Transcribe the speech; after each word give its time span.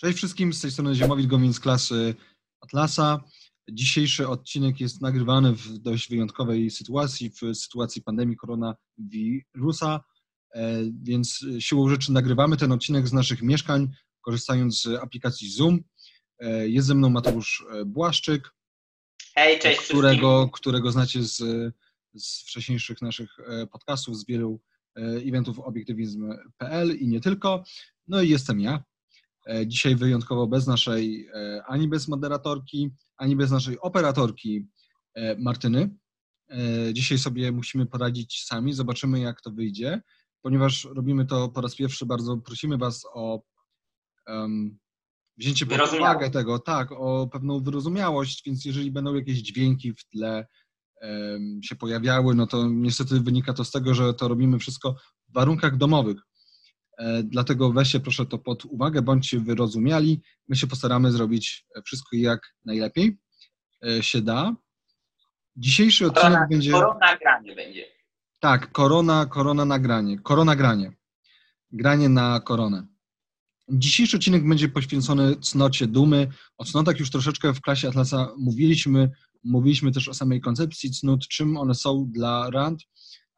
Cześć 0.00 0.18
wszystkim, 0.18 0.52
z 0.52 0.60
tej 0.60 0.70
strony 0.70 0.94
Ziemowit 0.94 1.26
Gowin 1.26 1.54
z 1.54 1.60
klasy 1.60 2.14
Atlasa. 2.60 3.24
Dzisiejszy 3.70 4.28
odcinek 4.28 4.80
jest 4.80 5.02
nagrywany 5.02 5.52
w 5.52 5.78
dość 5.78 6.10
wyjątkowej 6.10 6.70
sytuacji, 6.70 7.30
w 7.30 7.54
sytuacji 7.54 8.02
pandemii 8.02 8.36
koronawirusa, 8.36 10.04
e, 10.54 10.82
więc 11.02 11.44
siłą 11.58 11.88
rzeczy 11.88 12.12
nagrywamy 12.12 12.56
ten 12.56 12.72
odcinek 12.72 13.08
z 13.08 13.12
naszych 13.12 13.42
mieszkań, 13.42 13.88
korzystając 14.20 14.82
z 14.82 14.86
aplikacji 14.86 15.50
Zoom. 15.50 15.80
E, 16.38 16.68
jest 16.68 16.86
ze 16.86 16.94
mną 16.94 17.10
Mateusz 17.10 17.64
e, 17.70 17.84
Błaszczyk, 17.84 18.54
Hej, 19.34 19.58
cześć 19.58 19.80
którego, 19.80 20.48
którego 20.52 20.92
znacie 20.92 21.22
z, 21.22 21.36
z 22.14 22.42
wcześniejszych 22.42 23.02
naszych 23.02 23.36
podcastów, 23.72 24.16
z 24.16 24.26
wielu 24.26 24.60
eventów 24.96 25.58
obiektywizm.pl 25.58 26.96
i 26.96 27.08
nie 27.08 27.20
tylko. 27.20 27.64
No 28.08 28.22
i 28.22 28.28
jestem 28.28 28.60
ja, 28.60 28.84
dzisiaj 29.66 29.96
wyjątkowo 29.96 30.46
bez 30.46 30.66
naszej, 30.66 31.28
e, 31.34 31.62
ani 31.66 31.88
bez 31.88 32.08
moderatorki, 32.08 32.90
ani 33.16 33.36
bez 33.36 33.50
naszej 33.50 33.80
operatorki 33.80 34.68
e, 35.14 35.36
Martyny. 35.38 35.96
Dzisiaj 36.92 37.18
sobie 37.18 37.52
musimy 37.52 37.86
poradzić 37.86 38.44
sami, 38.44 38.72
zobaczymy 38.72 39.20
jak 39.20 39.40
to 39.40 39.50
wyjdzie. 39.50 40.02
Ponieważ 40.42 40.84
robimy 40.84 41.26
to 41.26 41.48
po 41.48 41.60
raz 41.60 41.74
pierwszy, 41.74 42.06
bardzo 42.06 42.36
prosimy 42.36 42.78
Was 42.78 43.06
o 43.14 43.42
um, 44.26 44.78
wzięcie 45.36 45.66
pod 45.66 45.92
uwagę 45.92 46.30
tego, 46.30 46.58
tak, 46.58 46.92
o 46.92 47.28
pewną 47.32 47.60
wyrozumiałość, 47.60 48.42
więc 48.46 48.64
jeżeli 48.64 48.90
będą 48.90 49.14
jakieś 49.14 49.38
dźwięki 49.38 49.92
w 49.92 50.04
tle 50.04 50.46
um, 51.02 51.60
się 51.62 51.76
pojawiały, 51.76 52.34
no 52.34 52.46
to 52.46 52.68
niestety 52.68 53.20
wynika 53.20 53.52
to 53.52 53.64
z 53.64 53.70
tego, 53.70 53.94
że 53.94 54.14
to 54.14 54.28
robimy 54.28 54.58
wszystko 54.58 54.94
w 55.28 55.32
warunkach 55.32 55.76
domowych. 55.76 56.27
E, 56.98 57.22
dlatego 57.22 57.72
weźcie 57.72 58.00
proszę 58.00 58.26
to 58.26 58.38
pod 58.38 58.64
uwagę, 58.64 59.02
bądźcie 59.02 59.40
wyrozumiali. 59.40 60.22
My 60.48 60.56
się 60.56 60.66
postaramy 60.66 61.12
zrobić 61.12 61.66
wszystko 61.84 62.16
jak 62.16 62.54
najlepiej 62.64 63.18
e, 63.86 64.02
się 64.02 64.22
da. 64.22 64.56
Dzisiejszy 65.56 66.06
odcinek 66.06 66.24
korona, 66.24 66.46
będzie. 66.50 66.70
Korona 66.70 67.16
granie 67.16 67.54
będzie. 67.54 67.84
Tak, 68.40 68.72
korona, 68.72 69.26
korona 69.26 69.64
nagranie. 69.64 70.18
Korona 70.18 70.56
granie. 70.56 70.92
Granie 71.72 72.08
na 72.08 72.40
koronę. 72.40 72.86
Dzisiejszy 73.68 74.16
odcinek 74.16 74.48
będzie 74.48 74.68
poświęcony 74.68 75.36
cnocie 75.36 75.86
dumy. 75.86 76.28
O 76.58 76.64
cnotach 76.64 76.98
już 76.98 77.10
troszeczkę 77.10 77.54
w 77.54 77.60
klasie 77.60 77.88
Atlasa 77.88 78.32
mówiliśmy. 78.38 79.10
Mówiliśmy 79.44 79.92
też 79.92 80.08
o 80.08 80.14
samej 80.14 80.40
koncepcji 80.40 80.90
cnót, 80.90 81.28
czym 81.28 81.56
one 81.56 81.74
są 81.74 82.10
dla 82.10 82.50
Rand, 82.50 82.82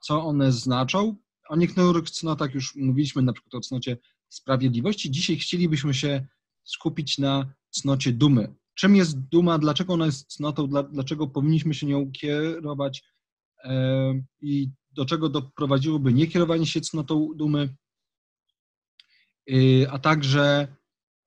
co 0.00 0.24
one 0.24 0.52
znaczą. 0.52 1.16
O 1.50 1.56
niektórych 1.56 2.10
cnotach 2.10 2.54
już 2.54 2.76
mówiliśmy, 2.76 3.22
na 3.22 3.32
przykład 3.32 3.54
o 3.54 3.60
cnocie 3.60 3.98
sprawiedliwości. 4.28 5.10
Dzisiaj 5.10 5.36
chcielibyśmy 5.36 5.94
się 5.94 6.26
skupić 6.64 7.18
na 7.18 7.54
cnocie 7.70 8.12
dumy. 8.12 8.54
Czym 8.74 8.96
jest 8.96 9.18
duma, 9.18 9.58
dlaczego 9.58 9.92
ona 9.92 10.06
jest 10.06 10.26
cnotą, 10.26 10.68
dlaczego 10.92 11.26
powinniśmy 11.26 11.74
się 11.74 11.86
nią 11.86 12.12
kierować? 12.12 13.02
I 14.40 14.70
do 14.90 15.04
czego 15.04 15.28
doprowadziłoby 15.28 16.12
niekierowanie 16.12 16.66
się 16.66 16.80
cnotą 16.80 17.28
dumy, 17.34 17.76
y, 19.50 19.86
a 19.90 19.98
także, 19.98 20.76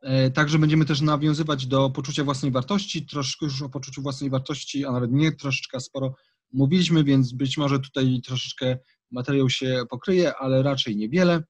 e, 0.02 0.32
także 0.32 0.60
będziemy 0.60 0.86
też 0.86 1.02
nawiązywać 1.02 1.68
do 1.68 1.90
poczucia 1.90 2.24
własnej 2.24 2.52
wartości, 2.52 3.06
troszkę 3.06 3.46
już 3.46 3.62
o 3.62 3.70
poczuciu 3.70 4.02
własnej 4.02 4.30
wartości, 4.30 4.86
a 4.86 4.92
nawet 4.92 5.12
nie 5.12 5.32
troszeczkę 5.32 5.80
sporo 5.80 6.16
mówiliśmy, 6.54 7.04
więc 7.04 7.34
być 7.34 7.58
może 7.58 7.80
tutaj 7.80 8.22
troszeczkę 8.26 8.78
materiał 9.14 9.50
się 9.50 9.84
pokryje, 9.90 10.36
ale 10.36 10.64
raczej 10.64 10.96
niewiele. 10.96 11.44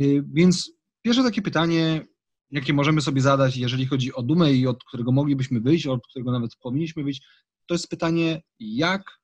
Y, 0.00 0.24
więc 0.32 0.72
pierwsze 1.02 1.22
takie 1.22 1.42
pytanie, 1.42 2.06
jakie 2.50 2.72
możemy 2.72 3.00
sobie 3.00 3.20
zadać, 3.20 3.56
jeżeli 3.56 3.86
chodzi 3.86 4.14
o 4.14 4.22
dumę 4.22 4.52
i 4.52 4.66
od 4.66 4.84
którego 4.84 5.12
moglibyśmy 5.12 5.60
wyjść, 5.60 5.86
od 5.86 6.06
którego 6.06 6.32
nawet 6.32 6.56
powinniśmy 6.56 7.02
wyjść, 7.02 7.22
to 7.66 7.74
jest 7.74 7.88
pytanie, 7.88 8.42
jak 8.60 9.20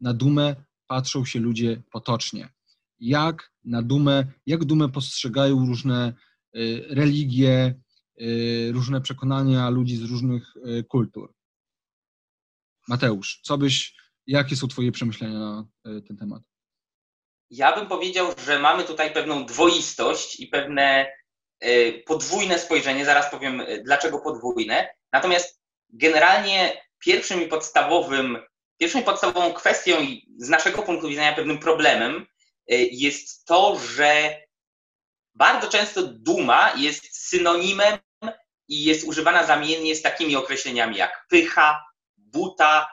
na 0.00 0.14
dumę 0.14 0.56
patrzą 0.86 1.24
się 1.24 1.40
ludzie 1.40 1.82
potocznie. 1.90 2.48
Jak 2.98 3.52
na 3.64 3.82
dumę, 3.82 4.32
jak 4.46 4.64
dumę 4.64 4.88
postrzegają 4.88 5.66
różne 5.66 6.14
y, 6.56 6.86
religie, 6.88 7.80
y, 8.20 8.70
różne 8.72 9.00
przekonania 9.00 9.70
ludzi 9.70 9.96
z 9.96 10.02
różnych 10.02 10.54
kultur. 10.88 11.34
Mateusz, 12.88 13.40
co 13.42 13.58
byś, 13.58 13.96
jakie 14.26 14.56
są 14.56 14.68
Twoje 14.68 14.92
przemyślenia 14.92 15.38
na 15.38 15.68
ten 15.84 16.16
temat? 16.16 16.55
Ja 17.50 17.76
bym 17.76 17.86
powiedział, 17.86 18.26
że 18.46 18.58
mamy 18.58 18.84
tutaj 18.84 19.12
pewną 19.12 19.46
dwoistość 19.46 20.40
i 20.40 20.46
pewne 20.46 21.12
y, 21.64 22.02
podwójne 22.06 22.58
spojrzenie. 22.58 23.04
Zaraz 23.04 23.30
powiem, 23.30 23.60
y, 23.60 23.82
dlaczego 23.84 24.18
podwójne. 24.18 24.88
Natomiast 25.12 25.60
generalnie 25.90 26.82
pierwszym 26.98 27.42
i 27.42 27.46
podstawowym, 27.46 28.38
pierwszą 28.78 29.00
i 29.00 29.04
podstawową 29.04 29.52
kwestią 29.52 30.00
i 30.00 30.26
z 30.38 30.48
naszego 30.48 30.82
punktu 30.82 31.08
widzenia 31.08 31.32
pewnym 31.32 31.58
problemem 31.58 32.26
y, 32.72 32.76
jest 32.92 33.44
to, 33.44 33.78
że 33.78 34.40
bardzo 35.34 35.68
często 35.68 36.02
duma 36.02 36.72
jest 36.76 37.28
synonimem 37.28 37.98
i 38.68 38.84
jest 38.84 39.04
używana 39.04 39.46
zamiennie 39.46 39.96
z 39.96 40.02
takimi 40.02 40.36
określeniami 40.36 40.96
jak 40.96 41.26
pycha, 41.28 41.84
buta, 42.16 42.88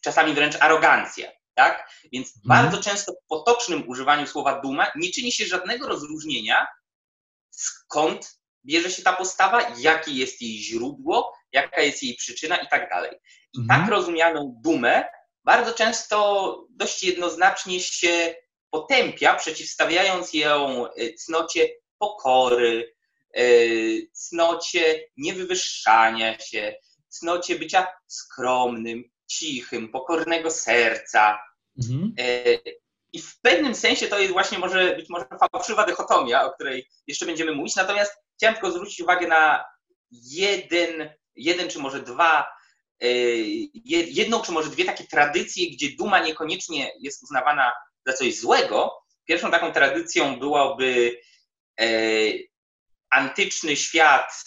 czasami 0.00 0.34
wręcz 0.34 0.56
arogancja. 0.60 1.39
Tak? 1.60 1.90
Więc 2.12 2.36
mhm. 2.36 2.42
bardzo 2.44 2.82
często 2.82 3.12
w 3.12 3.26
potocznym 3.28 3.88
używaniu 3.88 4.26
słowa 4.26 4.60
duma 4.60 4.86
nie 4.96 5.10
czyni 5.10 5.32
się 5.32 5.46
żadnego 5.46 5.88
rozróżnienia, 5.88 6.66
skąd 7.50 8.40
bierze 8.64 8.90
się 8.90 9.02
ta 9.02 9.12
postawa, 9.12 9.74
jakie 9.78 10.12
jest 10.12 10.42
jej 10.42 10.58
źródło, 10.58 11.32
jaka 11.52 11.80
jest 11.80 12.02
jej 12.02 12.16
przyczyna 12.16 12.56
i 12.56 12.68
tak 12.68 12.90
dalej. 12.90 13.10
I 13.54 13.60
mhm. 13.60 13.80
tak 13.80 13.90
rozumianą 13.90 14.54
dumę 14.64 15.04
bardzo 15.44 15.72
często 15.72 16.56
dość 16.70 17.02
jednoznacznie 17.02 17.80
się 17.80 18.34
potępia, 18.70 19.34
przeciwstawiając 19.34 20.34
ją 20.34 20.86
e, 20.86 21.14
cnocie 21.14 21.68
pokory, 21.98 22.94
e, 23.34 23.42
cnocie 24.12 25.04
niewywyższania 25.16 26.38
się, 26.38 26.74
cnocie 27.08 27.58
bycia 27.58 27.86
skromnym, 28.06 29.04
cichym, 29.30 29.88
pokornego 29.88 30.50
serca. 30.50 31.38
Mhm. 31.80 32.14
E, 32.18 32.58
I 33.12 33.22
w 33.22 33.40
pewnym 33.40 33.74
sensie 33.74 34.08
to 34.08 34.18
jest 34.18 34.32
właśnie 34.32 34.58
może 34.58 34.96
być 34.96 35.08
może 35.08 35.24
fałszywa 35.52 35.86
dychotomia, 35.86 36.44
o 36.44 36.52
której 36.52 36.88
jeszcze 37.06 37.26
będziemy 37.26 37.52
mówić. 37.52 37.76
Natomiast 37.76 38.12
chciałem 38.36 38.54
tylko 38.54 38.72
zwrócić 38.72 39.00
uwagę 39.00 39.28
na 39.28 39.64
jeden, 40.10 41.10
jeden 41.36 41.68
czy 41.68 41.78
może 41.78 42.02
dwa, 42.02 42.46
e, 43.02 43.06
jedną 43.84 44.42
czy 44.42 44.52
może 44.52 44.70
dwie 44.70 44.84
takie 44.84 45.04
tradycje, 45.04 45.70
gdzie 45.70 45.88
duma 45.98 46.18
niekoniecznie 46.18 46.92
jest 47.00 47.22
uznawana 47.22 47.72
za 48.06 48.12
coś 48.12 48.38
złego. 48.40 48.92
Pierwszą 49.24 49.50
taką 49.50 49.72
tradycją 49.72 50.38
byłoby 50.38 51.20
e, 51.80 51.86
antyczny 53.10 53.76
świat 53.76 54.44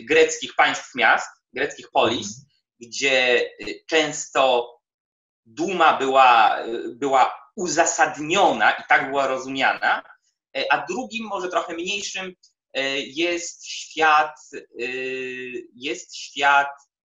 greckich 0.00 0.54
państw 0.54 0.94
miast, 0.94 1.28
greckich 1.52 1.90
polis, 1.90 2.46
gdzie 2.80 3.50
często 3.86 4.75
duma 5.46 5.98
była, 5.98 6.58
była 6.88 7.34
uzasadniona 7.56 8.70
i 8.70 8.82
tak 8.88 9.08
była 9.08 9.26
rozumiana, 9.26 10.02
y, 10.56 10.64
a 10.70 10.86
drugim, 10.86 11.26
może 11.26 11.48
trochę 11.48 11.74
mniejszym, 11.74 12.34
jest 13.06 13.66
świat, 13.66 14.36
jest 15.74 16.16
świat 16.16 16.68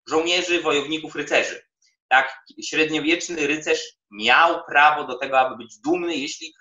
żołnierzy, 0.09 0.63
wojowników, 0.63 1.15
rycerzy. 1.15 1.63
Tak, 2.09 2.45
średniowieczny 2.63 3.47
rycerz 3.47 3.81
miał 4.11 4.65
prawo 4.65 5.05
do 5.05 5.19
tego, 5.19 5.41
aby 5.41 5.57
być 5.57 5.79
dumny, 5.79 6.17
jeśli, 6.17 6.55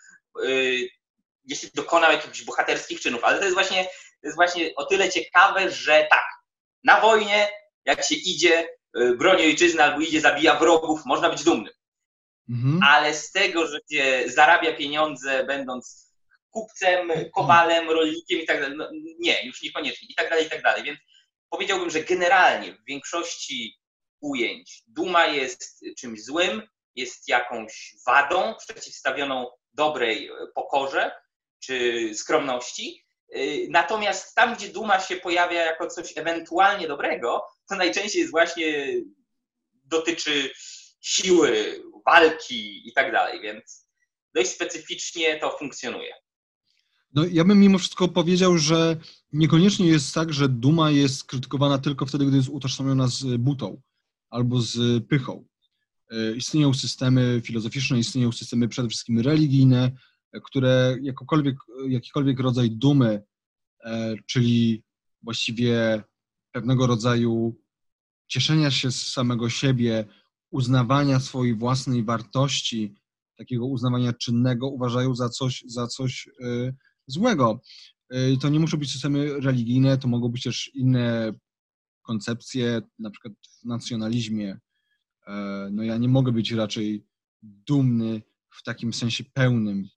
jeśli 1.45 1.69
dokonał 1.75 2.11
jakichś 2.11 2.43
bohaterskich 2.43 3.01
czynów. 3.01 3.23
Ale 3.23 3.37
to 3.37 3.43
jest 3.43 3.55
właśnie, 3.55 3.83
to 3.83 4.27
jest 4.27 4.35
właśnie 4.35 4.75
o 4.75 4.85
tyle 4.85 5.09
ciekawe, 5.09 5.71
że 5.71 6.07
tak, 6.09 6.25
na 6.83 7.01
wojnie, 7.01 7.49
jak 7.85 8.03
się 8.03 8.15
idzie, 8.15 8.67
broni 9.17 9.43
ojczyzny 9.43 9.83
albo 9.83 10.01
idzie, 10.01 10.21
zabija 10.21 10.59
wrogów, 10.59 11.05
można 11.05 11.29
być 11.29 11.43
dumnym. 11.43 11.73
Mhm. 12.49 12.79
Ale 12.83 13.13
z 13.13 13.31
tego, 13.31 13.67
że 13.67 13.79
się 13.91 14.23
zarabia 14.25 14.73
pieniądze, 14.73 15.43
będąc 15.43 16.13
kupcem, 16.49 17.11
kowalem, 17.33 17.89
rolnikiem 17.89 18.39
i 18.39 18.45
tak 18.45 18.61
dalej, 18.61 18.77
no 18.77 18.89
nie, 19.19 19.45
już 19.45 19.61
niekoniecznie 19.61 20.07
i 20.11 20.15
tak 20.15 20.29
dalej, 20.29 20.45
i 20.45 20.49
tak 20.49 20.61
dalej. 20.61 20.83
Więc 20.83 20.99
powiedziałbym, 21.49 21.89
że 21.89 22.03
generalnie 22.03 22.73
w 22.73 22.85
większości 22.87 23.79
ujęć 24.21 24.83
duma 24.87 25.25
jest 25.25 25.79
czymś 25.97 26.23
złym, 26.23 26.61
jest 26.95 27.27
jakąś 27.27 27.95
wadą 28.07 28.55
przeciwstawioną 28.67 29.47
dobrej 29.73 30.29
pokorze 30.55 31.11
czy 31.59 32.09
skromności, 32.15 33.05
natomiast 33.69 34.35
tam, 34.35 34.55
gdzie 34.55 34.69
duma 34.69 34.99
się 34.99 35.15
pojawia 35.15 35.61
jako 35.61 35.87
coś 35.87 36.17
ewentualnie 36.17 36.87
dobrego, 36.87 37.41
to 37.69 37.75
najczęściej 37.75 38.19
jest 38.19 38.31
właśnie 38.31 38.87
dotyczy 39.83 40.51
siły, 41.01 41.81
walki 42.05 42.87
i 42.89 42.93
tak 42.93 43.11
dalej, 43.11 43.41
więc 43.41 43.87
dość 44.33 44.49
specyficznie 44.49 45.39
to 45.39 45.57
funkcjonuje. 45.57 46.13
No, 47.13 47.25
ja 47.31 47.43
bym 47.43 47.59
mimo 47.59 47.77
wszystko 47.77 48.07
powiedział, 48.07 48.57
że 48.57 48.97
niekoniecznie 49.31 49.87
jest 49.87 50.13
tak, 50.13 50.33
że 50.33 50.49
duma 50.49 50.91
jest 50.91 51.23
krytykowana 51.23 51.77
tylko 51.77 52.05
wtedy, 52.05 52.25
gdy 52.25 52.37
jest 52.37 52.49
utożsamiona 52.49 53.07
z 53.07 53.37
butą 53.37 53.81
albo 54.29 54.61
z 54.61 55.03
pychą. 55.07 55.45
E, 56.11 56.35
istnieją 56.35 56.73
systemy 56.73 57.41
filozoficzne, 57.43 57.99
istnieją 57.99 58.31
systemy 58.31 58.67
przede 58.67 58.89
wszystkim 58.89 59.19
religijne, 59.19 59.91
które 60.43 60.97
jakikolwiek, 61.01 61.55
jakikolwiek 61.87 62.39
rodzaj 62.39 62.71
dumy, 62.71 63.23
e, 63.83 64.15
czyli 64.27 64.83
właściwie 65.21 66.03
pewnego 66.51 66.87
rodzaju 66.87 67.55
cieszenia 68.27 68.71
się 68.71 68.91
z 68.91 69.11
samego 69.11 69.49
siebie, 69.49 70.05
uznawania 70.51 71.19
swojej 71.19 71.55
własnej 71.55 72.03
wartości, 72.03 72.95
takiego 73.37 73.65
uznawania 73.65 74.13
czynnego, 74.13 74.67
uważają 74.67 75.15
za 75.15 75.29
coś, 75.29 75.63
za 75.67 75.87
coś 75.87 76.27
e, 76.27 76.73
złego. 77.07 77.61
To 78.41 78.49
nie 78.49 78.59
muszą 78.59 78.77
być 78.77 78.91
systemy 78.91 79.39
religijne, 79.39 79.97
to 79.97 80.07
mogą 80.07 80.29
być 80.29 80.43
też 80.43 80.71
inne 80.73 81.33
koncepcje, 82.03 82.81
na 82.99 83.09
przykład 83.09 83.33
w 83.61 83.65
nacjonalizmie. 83.65 84.59
E, 85.27 85.69
no 85.71 85.83
ja 85.83 85.97
nie 85.97 86.07
mogę 86.07 86.31
być 86.31 86.51
raczej 86.51 87.05
dumny 87.41 88.21
w 88.59 88.63
takim 88.63 88.93
sensie 88.93 89.23
pełnym, 89.23 89.79
e, 89.79 89.87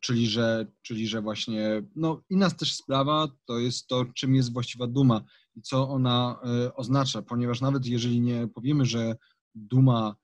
czyli 0.00 0.26
że, 0.26 0.66
czyli 0.82 1.06
że 1.06 1.22
właśnie, 1.22 1.82
no 1.96 2.22
inna 2.30 2.50
też 2.50 2.72
sprawa 2.72 3.28
to 3.46 3.58
jest 3.58 3.86
to, 3.86 4.04
czym 4.04 4.34
jest 4.34 4.52
właściwa 4.52 4.86
duma 4.86 5.24
i 5.56 5.62
co 5.62 5.88
ona 5.88 6.40
e, 6.44 6.74
oznacza, 6.74 7.22
ponieważ 7.22 7.60
nawet 7.60 7.86
jeżeli 7.86 8.20
nie 8.20 8.48
powiemy, 8.54 8.84
że 8.86 9.16
duma, 9.54 10.16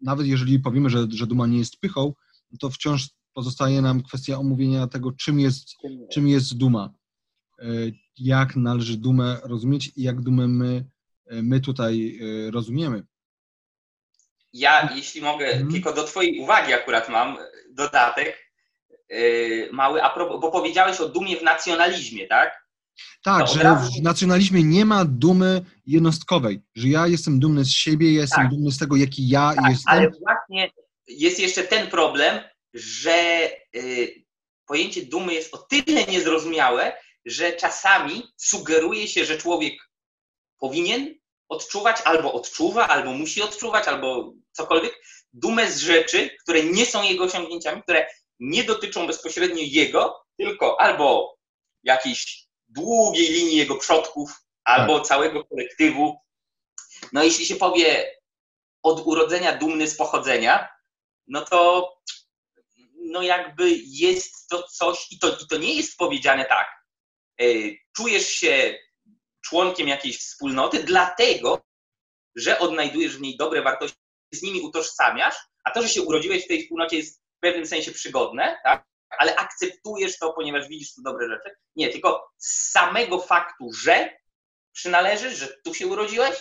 nawet 0.00 0.26
jeżeli 0.26 0.60
powiemy, 0.60 0.90
że, 0.90 1.06
że 1.10 1.26
duma 1.26 1.46
nie 1.46 1.58
jest 1.58 1.80
pychą, 1.80 2.12
to 2.60 2.70
wciąż 2.70 3.10
pozostaje 3.34 3.82
nam 3.82 4.02
kwestia 4.02 4.38
omówienia 4.38 4.86
tego, 4.86 5.12
czym 5.12 5.40
jest, 5.40 5.68
czym 6.12 6.28
jest 6.28 6.56
duma. 6.56 6.94
E, 7.58 7.66
jak 8.18 8.56
należy 8.56 8.96
dumę 8.96 9.40
rozumieć 9.44 9.92
i 9.96 10.02
jak 10.02 10.20
dumę 10.20 10.48
my, 10.48 10.84
e, 11.26 11.42
my 11.42 11.60
tutaj 11.60 12.18
e, 12.20 12.50
rozumiemy. 12.50 13.06
Ja, 14.56 14.88
jeśli 14.94 15.22
mogę, 15.22 15.46
hmm. 15.46 15.72
tylko 15.72 15.92
do 15.92 16.04
Twojej 16.04 16.38
uwagi 16.38 16.72
akurat 16.72 17.08
mam 17.08 17.38
dodatek 17.70 18.46
mały, 19.72 20.02
a 20.02 20.10
propos, 20.10 20.40
bo 20.40 20.50
powiedziałeś 20.50 21.00
o 21.00 21.08
dumie 21.08 21.36
w 21.36 21.42
nacjonalizmie, 21.42 22.26
tak? 22.26 22.66
Tak, 23.24 23.48
że 23.48 23.62
razu... 23.62 23.92
w 24.00 24.02
nacjonalizmie 24.02 24.62
nie 24.62 24.84
ma 24.84 25.04
dumy 25.04 25.64
jednostkowej, 25.86 26.60
że 26.74 26.88
ja 26.88 27.06
jestem 27.06 27.40
dumny 27.40 27.64
z 27.64 27.70
siebie, 27.70 28.12
ja 28.12 28.20
jestem 28.20 28.42
tak. 28.42 28.50
dumny 28.50 28.72
z 28.72 28.78
tego, 28.78 28.96
jaki 28.96 29.28
ja 29.28 29.54
tak, 29.56 29.70
jestem. 29.70 29.94
Ale 29.94 30.10
właśnie 30.10 30.70
jest 31.08 31.38
jeszcze 31.40 31.62
ten 31.64 31.86
problem, 31.86 32.40
że 32.74 33.50
y, 33.76 34.24
pojęcie 34.66 35.02
dumy 35.06 35.34
jest 35.34 35.54
o 35.54 35.58
tyle 35.58 36.04
niezrozumiałe, 36.04 36.92
że 37.24 37.52
czasami 37.52 38.22
sugeruje 38.36 39.08
się, 39.08 39.24
że 39.24 39.38
człowiek 39.38 39.74
powinien 40.58 41.14
odczuwać, 41.48 41.96
albo 42.04 42.32
odczuwa, 42.32 42.88
albo 42.88 43.12
musi 43.12 43.42
odczuwać, 43.42 43.88
albo 43.88 44.32
cokolwiek, 44.56 45.02
dumę 45.32 45.70
z 45.70 45.78
rzeczy, 45.78 46.36
które 46.42 46.62
nie 46.62 46.86
są 46.86 47.02
jego 47.02 47.24
osiągnięciami, 47.24 47.82
które 47.82 48.06
nie 48.40 48.64
dotyczą 48.64 49.06
bezpośrednio 49.06 49.62
jego, 49.62 50.24
tylko 50.38 50.80
albo 50.80 51.36
jakiejś 51.82 52.46
długiej 52.68 53.28
linii 53.28 53.56
jego 53.56 53.76
przodków, 53.76 54.30
albo 54.64 54.98
tak. 54.98 55.08
całego 55.08 55.44
kolektywu. 55.44 56.18
No 57.12 57.24
jeśli 57.24 57.46
się 57.46 57.56
powie 57.56 58.14
od 58.82 59.06
urodzenia 59.06 59.56
dumny 59.56 59.88
z 59.88 59.96
pochodzenia, 59.96 60.68
no 61.26 61.44
to 61.44 61.92
no 62.94 63.22
jakby 63.22 63.70
jest 63.84 64.48
to 64.48 64.62
coś, 64.62 65.06
i 65.12 65.18
to, 65.18 65.28
i 65.28 65.46
to 65.46 65.56
nie 65.56 65.74
jest 65.74 65.96
powiedziane 65.96 66.44
tak, 66.44 66.66
e, 67.40 67.44
czujesz 67.96 68.28
się 68.28 68.78
członkiem 69.40 69.88
jakiejś 69.88 70.18
wspólnoty, 70.18 70.84
dlatego, 70.84 71.66
że 72.36 72.58
odnajdujesz 72.58 73.16
w 73.16 73.20
niej 73.20 73.36
dobre 73.36 73.62
wartości, 73.62 73.98
z 74.32 74.42
nimi 74.42 74.60
utożsamiasz, 74.60 75.34
a 75.64 75.70
to, 75.70 75.82
że 75.82 75.88
się 75.88 76.02
urodziłeś 76.02 76.44
w 76.44 76.48
tej 76.48 76.62
wspólnocie 76.62 76.96
jest 76.96 77.20
w 77.20 77.40
pewnym 77.40 77.66
sensie 77.66 77.92
przygodne, 77.92 78.58
tak? 78.64 78.84
ale 79.18 79.36
akceptujesz 79.36 80.18
to, 80.18 80.32
ponieważ 80.32 80.68
widzisz 80.68 80.94
tu 80.94 81.02
dobre 81.02 81.28
rzeczy. 81.28 81.56
Nie, 81.76 81.88
tylko 81.88 82.28
z 82.38 82.70
samego 82.70 83.20
faktu, 83.20 83.72
że 83.72 84.10
przynależysz, 84.72 85.38
że 85.38 85.48
tu 85.64 85.74
się 85.74 85.86
urodziłeś 85.86 86.36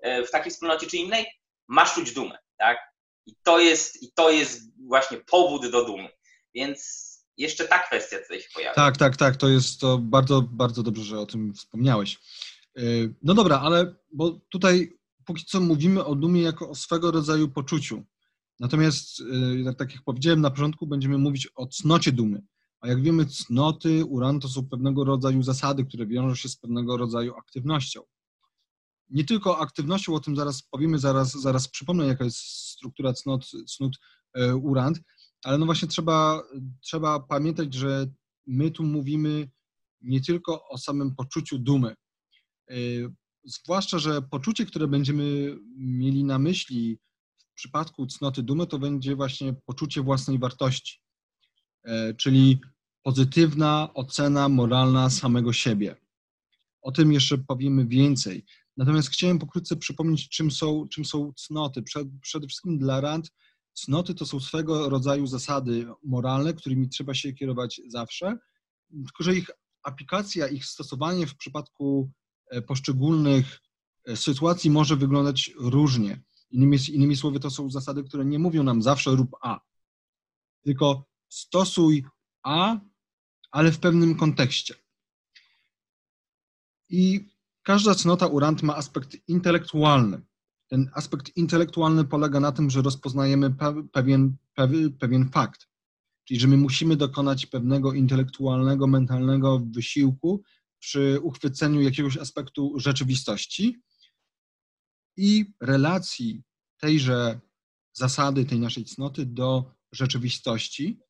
e, 0.00 0.24
w 0.24 0.30
takiej 0.30 0.52
wspólnocie 0.52 0.86
czy 0.86 0.96
innej, 0.96 1.26
masz 1.68 1.94
czuć 1.94 2.12
dumę, 2.12 2.38
tak? 2.58 2.78
I 3.26 3.34
to 3.42 3.60
jest, 3.60 4.02
i 4.02 4.12
to 4.12 4.30
jest 4.30 4.62
właśnie 4.86 5.18
powód 5.18 5.70
do 5.70 5.84
dumy. 5.84 6.08
Więc 6.54 7.04
jeszcze 7.36 7.68
ta 7.68 7.78
kwestia 7.78 8.18
tutaj 8.18 8.40
się 8.40 8.48
pojawia. 8.54 8.74
Tak, 8.74 8.96
tak, 8.96 9.16
tak. 9.16 9.36
To 9.36 9.48
jest 9.48 9.80
to 9.80 9.98
bardzo, 9.98 10.42
bardzo 10.42 10.82
dobrze, 10.82 11.04
że 11.04 11.18
o 11.18 11.26
tym 11.26 11.54
wspomniałeś. 11.54 12.18
Y, 12.78 13.14
no 13.22 13.34
dobra, 13.34 13.60
ale 13.60 13.94
bo 14.12 14.30
tutaj 14.48 14.98
póki 15.24 15.44
co 15.44 15.60
mówimy 15.60 16.04
o 16.04 16.14
dumie 16.14 16.42
jako 16.42 16.70
o 16.70 16.74
swego 16.74 17.10
rodzaju 17.10 17.48
poczuciu. 17.48 18.04
Natomiast, 18.60 19.20
y, 19.20 19.74
tak 19.78 19.94
jak 19.94 20.02
powiedziałem 20.02 20.40
na 20.40 20.50
początku, 20.50 20.86
będziemy 20.86 21.18
mówić 21.18 21.48
o 21.54 21.66
cnocie 21.66 22.12
dumy. 22.12 22.42
A 22.80 22.88
jak 22.88 23.02
wiemy, 23.02 23.26
cnoty, 23.26 24.04
uran 24.04 24.40
to 24.40 24.48
są 24.48 24.68
pewnego 24.68 25.04
rodzaju 25.04 25.42
zasady, 25.42 25.84
które 25.84 26.06
wiążą 26.06 26.34
się 26.34 26.48
z 26.48 26.56
pewnego 26.56 26.96
rodzaju 26.96 27.34
aktywnością. 27.34 28.00
Nie 29.10 29.24
tylko 29.24 29.58
aktywnością, 29.58 30.14
o 30.14 30.20
tym 30.20 30.36
zaraz 30.36 30.62
powiemy, 30.62 30.98
zaraz, 30.98 31.32
zaraz 31.32 31.68
przypomnę, 31.68 32.06
jaka 32.06 32.24
jest 32.24 32.38
struktura 32.38 33.12
cnot, 33.12 33.50
cnót 33.66 33.96
y, 34.38 34.56
urant, 34.56 35.00
ale 35.44 35.58
no 35.58 35.66
właśnie 35.66 35.88
trzeba, 35.88 36.42
trzeba 36.80 37.20
pamiętać, 37.20 37.74
że 37.74 38.06
my 38.46 38.70
tu 38.70 38.82
mówimy 38.82 39.50
nie 40.00 40.20
tylko 40.20 40.68
o 40.68 40.78
samym 40.78 41.14
poczuciu 41.14 41.58
dumy. 41.58 41.94
Zwłaszcza, 43.44 43.98
że 43.98 44.22
poczucie, 44.22 44.66
które 44.66 44.88
będziemy 44.88 45.56
mieli 45.76 46.24
na 46.24 46.38
myśli 46.38 46.98
w 47.38 47.54
przypadku 47.54 48.06
cnoty 48.06 48.42
dumy, 48.42 48.66
to 48.66 48.78
będzie 48.78 49.16
właśnie 49.16 49.54
poczucie 49.66 50.02
własnej 50.02 50.38
wartości, 50.38 51.00
y, 51.86 52.14
czyli 52.18 52.60
pozytywna 53.02 53.94
ocena 53.94 54.48
moralna 54.48 55.10
samego 55.10 55.52
siebie. 55.52 55.96
O 56.82 56.92
tym 56.92 57.12
jeszcze 57.12 57.38
powiemy 57.38 57.86
więcej. 57.86 58.44
Natomiast 58.76 59.08
chciałem 59.08 59.38
pokrótce 59.38 59.76
przypomnieć, 59.76 60.28
czym 60.28 60.50
są, 60.50 60.88
czym 60.88 61.04
są 61.04 61.32
cnoty. 61.36 61.82
Przede 62.22 62.46
wszystkim 62.46 62.78
dla 62.78 63.00
Rand 63.00 63.30
Cnoty 63.74 64.14
to 64.14 64.26
są 64.26 64.40
swego 64.40 64.88
rodzaju 64.88 65.26
zasady 65.26 65.86
moralne, 66.04 66.54
którymi 66.54 66.88
trzeba 66.88 67.14
się 67.14 67.32
kierować 67.32 67.80
zawsze, 67.86 68.38
tylko 68.90 69.24
że 69.24 69.34
ich 69.36 69.50
aplikacja, 69.82 70.48
ich 70.48 70.64
stosowanie 70.64 71.26
w 71.26 71.36
przypadku 71.36 72.10
e, 72.10 72.23
poszczególnych 72.62 73.60
e, 74.04 74.16
sytuacji 74.16 74.70
może 74.70 74.96
wyglądać 74.96 75.50
różnie. 75.56 76.22
Innymi, 76.50 76.78
innymi 76.92 77.16
słowy, 77.16 77.40
to 77.40 77.50
są 77.50 77.70
zasady, 77.70 78.04
które 78.04 78.24
nie 78.24 78.38
mówią 78.38 78.62
nam 78.62 78.82
zawsze 78.82 79.10
rób 79.10 79.30
A, 79.42 79.60
tylko 80.64 81.06
stosuj 81.28 82.04
A, 82.42 82.80
ale 83.50 83.72
w 83.72 83.78
pewnym 83.78 84.16
kontekście. 84.16 84.74
I 86.88 87.28
każda 87.62 87.94
cnota 87.94 88.26
urant 88.26 88.62
ma 88.62 88.76
aspekt 88.76 89.16
intelektualny. 89.28 90.22
Ten 90.68 90.90
aspekt 90.94 91.36
intelektualny 91.36 92.04
polega 92.04 92.40
na 92.40 92.52
tym, 92.52 92.70
że 92.70 92.82
rozpoznajemy 92.82 93.54
pewien, 93.92 94.36
pewien 94.98 95.30
fakt. 95.30 95.68
Czyli, 96.24 96.40
że 96.40 96.48
my 96.48 96.56
musimy 96.56 96.96
dokonać 96.96 97.46
pewnego 97.46 97.92
intelektualnego, 97.92 98.86
mentalnego 98.86 99.58
wysiłku 99.58 100.42
przy 100.84 101.20
uchwyceniu 101.22 101.80
jakiegoś 101.80 102.16
aspektu 102.16 102.72
rzeczywistości 102.76 103.82
i 105.16 105.54
relacji 105.60 106.42
tejże 106.80 107.40
zasady, 107.92 108.44
tej 108.44 108.60
naszej 108.60 108.84
cnoty 108.84 109.26
do 109.26 109.72
rzeczywistości. 109.92 111.00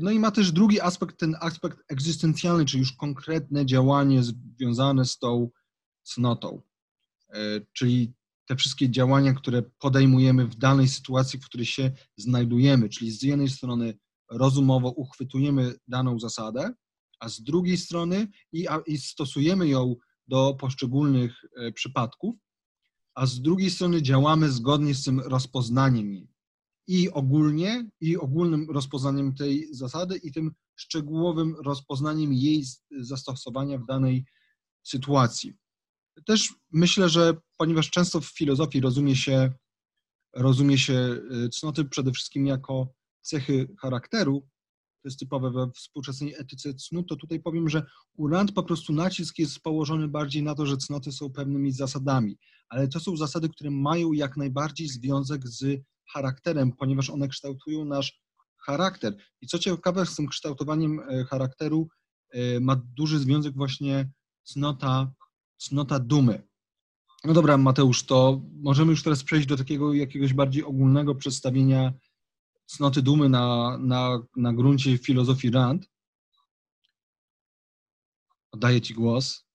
No 0.00 0.10
i 0.10 0.18
ma 0.18 0.30
też 0.30 0.52
drugi 0.52 0.80
aspekt, 0.80 1.18
ten 1.18 1.36
aspekt 1.40 1.78
egzystencjalny, 1.88 2.64
czyli 2.64 2.80
już 2.80 2.92
konkretne 2.92 3.66
działanie 3.66 4.22
związane 4.22 5.04
z 5.04 5.18
tą 5.18 5.50
cnotą. 6.02 6.62
Czyli 7.72 8.14
te 8.48 8.56
wszystkie 8.56 8.90
działania, 8.90 9.32
które 9.32 9.62
podejmujemy 9.62 10.46
w 10.46 10.54
danej 10.54 10.88
sytuacji, 10.88 11.40
w 11.40 11.44
której 11.44 11.66
się 11.66 11.92
znajdujemy, 12.16 12.88
czyli 12.88 13.10
z 13.10 13.22
jednej 13.22 13.48
strony 13.48 13.98
rozumowo 14.30 14.90
uchwytujemy 14.90 15.74
daną 15.88 16.20
zasadę, 16.20 16.74
a 17.18 17.28
z 17.28 17.42
drugiej 17.42 17.76
strony 17.76 18.28
i, 18.52 18.68
a, 18.68 18.78
i 18.86 18.98
stosujemy 18.98 19.68
ją 19.68 19.96
do 20.28 20.54
poszczególnych 20.54 21.44
e, 21.56 21.72
przypadków, 21.72 22.34
a 23.14 23.26
z 23.26 23.40
drugiej 23.40 23.70
strony 23.70 24.02
działamy 24.02 24.50
zgodnie 24.50 24.94
z 24.94 25.04
tym 25.04 25.20
rozpoznaniem 25.20 26.14
jej. 26.14 26.28
I 26.88 27.10
ogólnie, 27.10 27.88
i 28.00 28.16
ogólnym 28.16 28.70
rozpoznaniem 28.70 29.34
tej 29.34 29.74
zasady, 29.74 30.16
i 30.16 30.32
tym 30.32 30.52
szczegółowym 30.76 31.56
rozpoznaniem 31.64 32.32
jej 32.32 32.64
zastosowania 32.90 33.78
w 33.78 33.86
danej 33.86 34.24
sytuacji. 34.82 35.54
Też 36.26 36.54
myślę, 36.72 37.08
że 37.08 37.34
ponieważ 37.58 37.90
często 37.90 38.20
w 38.20 38.26
filozofii 38.26 38.80
rozumie 38.80 39.16
się, 39.16 39.52
rozumie 40.34 40.78
się 40.78 41.20
y, 41.44 41.48
cnoty 41.48 41.84
przede 41.84 42.12
wszystkim 42.12 42.46
jako 42.46 42.94
cechy 43.22 43.68
charakteru, 43.80 44.48
to 45.06 45.08
jest 45.08 45.18
typowe 45.18 45.50
we 45.50 45.70
współczesnej 45.70 46.34
etyce 46.38 46.74
cnót, 46.74 47.08
to 47.08 47.16
tutaj 47.16 47.40
powiem, 47.40 47.68
że 47.68 47.86
u 48.16 48.28
Rand 48.28 48.52
po 48.52 48.62
prostu 48.62 48.92
nacisk 48.92 49.38
jest 49.38 49.60
położony 49.60 50.08
bardziej 50.08 50.42
na 50.42 50.54
to, 50.54 50.66
że 50.66 50.76
cnoty 50.76 51.12
są 51.12 51.32
pewnymi 51.32 51.72
zasadami, 51.72 52.38
ale 52.68 52.88
to 52.88 53.00
są 53.00 53.16
zasady, 53.16 53.48
które 53.48 53.70
mają 53.70 54.12
jak 54.12 54.36
najbardziej 54.36 54.88
związek 54.88 55.48
z 55.48 55.82
charakterem, 56.12 56.72
ponieważ 56.72 57.10
one 57.10 57.28
kształtują 57.28 57.84
nasz 57.84 58.20
charakter. 58.66 59.16
I 59.40 59.46
co 59.46 59.58
ciekawe, 59.58 60.06
z 60.06 60.16
tym 60.16 60.26
kształtowaniem 60.28 61.00
e, 61.00 61.24
charakteru 61.24 61.88
e, 62.30 62.60
ma 62.60 62.82
duży 62.96 63.18
związek 63.18 63.54
właśnie 63.54 64.10
cnota, 64.44 65.12
cnota 65.58 65.98
dumy. 65.98 66.42
No 67.24 67.32
dobra, 67.32 67.56
Mateusz, 67.56 68.02
to 68.02 68.42
możemy 68.62 68.90
już 68.90 69.02
teraz 69.02 69.24
przejść 69.24 69.46
do 69.46 69.56
takiego 69.56 69.94
jakiegoś 69.94 70.34
bardziej 70.34 70.64
ogólnego 70.64 71.14
przedstawienia 71.14 71.92
cnoty 72.66 73.02
dumy 73.02 73.28
na, 73.28 73.78
na, 73.78 74.22
na 74.36 74.52
gruncie 74.52 74.98
filozofii 74.98 75.50
Rand. 75.50 75.90
Oddaję 78.52 78.80
Ci 78.80 78.94
głos. 78.94 79.46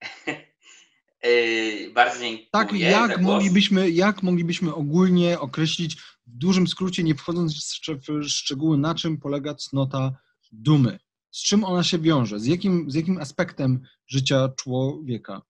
Bardzo 1.94 2.20
dziękuję. 2.20 2.48
Tak, 2.50 2.72
jak 2.72 3.20
moglibyśmy, 3.20 3.90
jak 3.90 4.22
moglibyśmy 4.22 4.74
ogólnie 4.74 5.40
określić, 5.40 5.96
w 6.26 6.36
dużym 6.36 6.68
skrócie, 6.68 7.02
nie 7.02 7.14
wchodząc 7.14 7.54
w 7.54 8.28
szczegóły, 8.28 8.78
na 8.78 8.94
czym 8.94 9.18
polega 9.18 9.54
cnota 9.54 10.16
dumy? 10.52 10.98
Z 11.30 11.42
czym 11.42 11.64
ona 11.64 11.84
się 11.84 11.98
wiąże? 11.98 12.40
Z 12.40 12.46
jakim, 12.46 12.90
z 12.90 12.94
jakim 12.94 13.18
aspektem 13.18 13.86
życia 14.06 14.48
człowieka? 14.56 15.42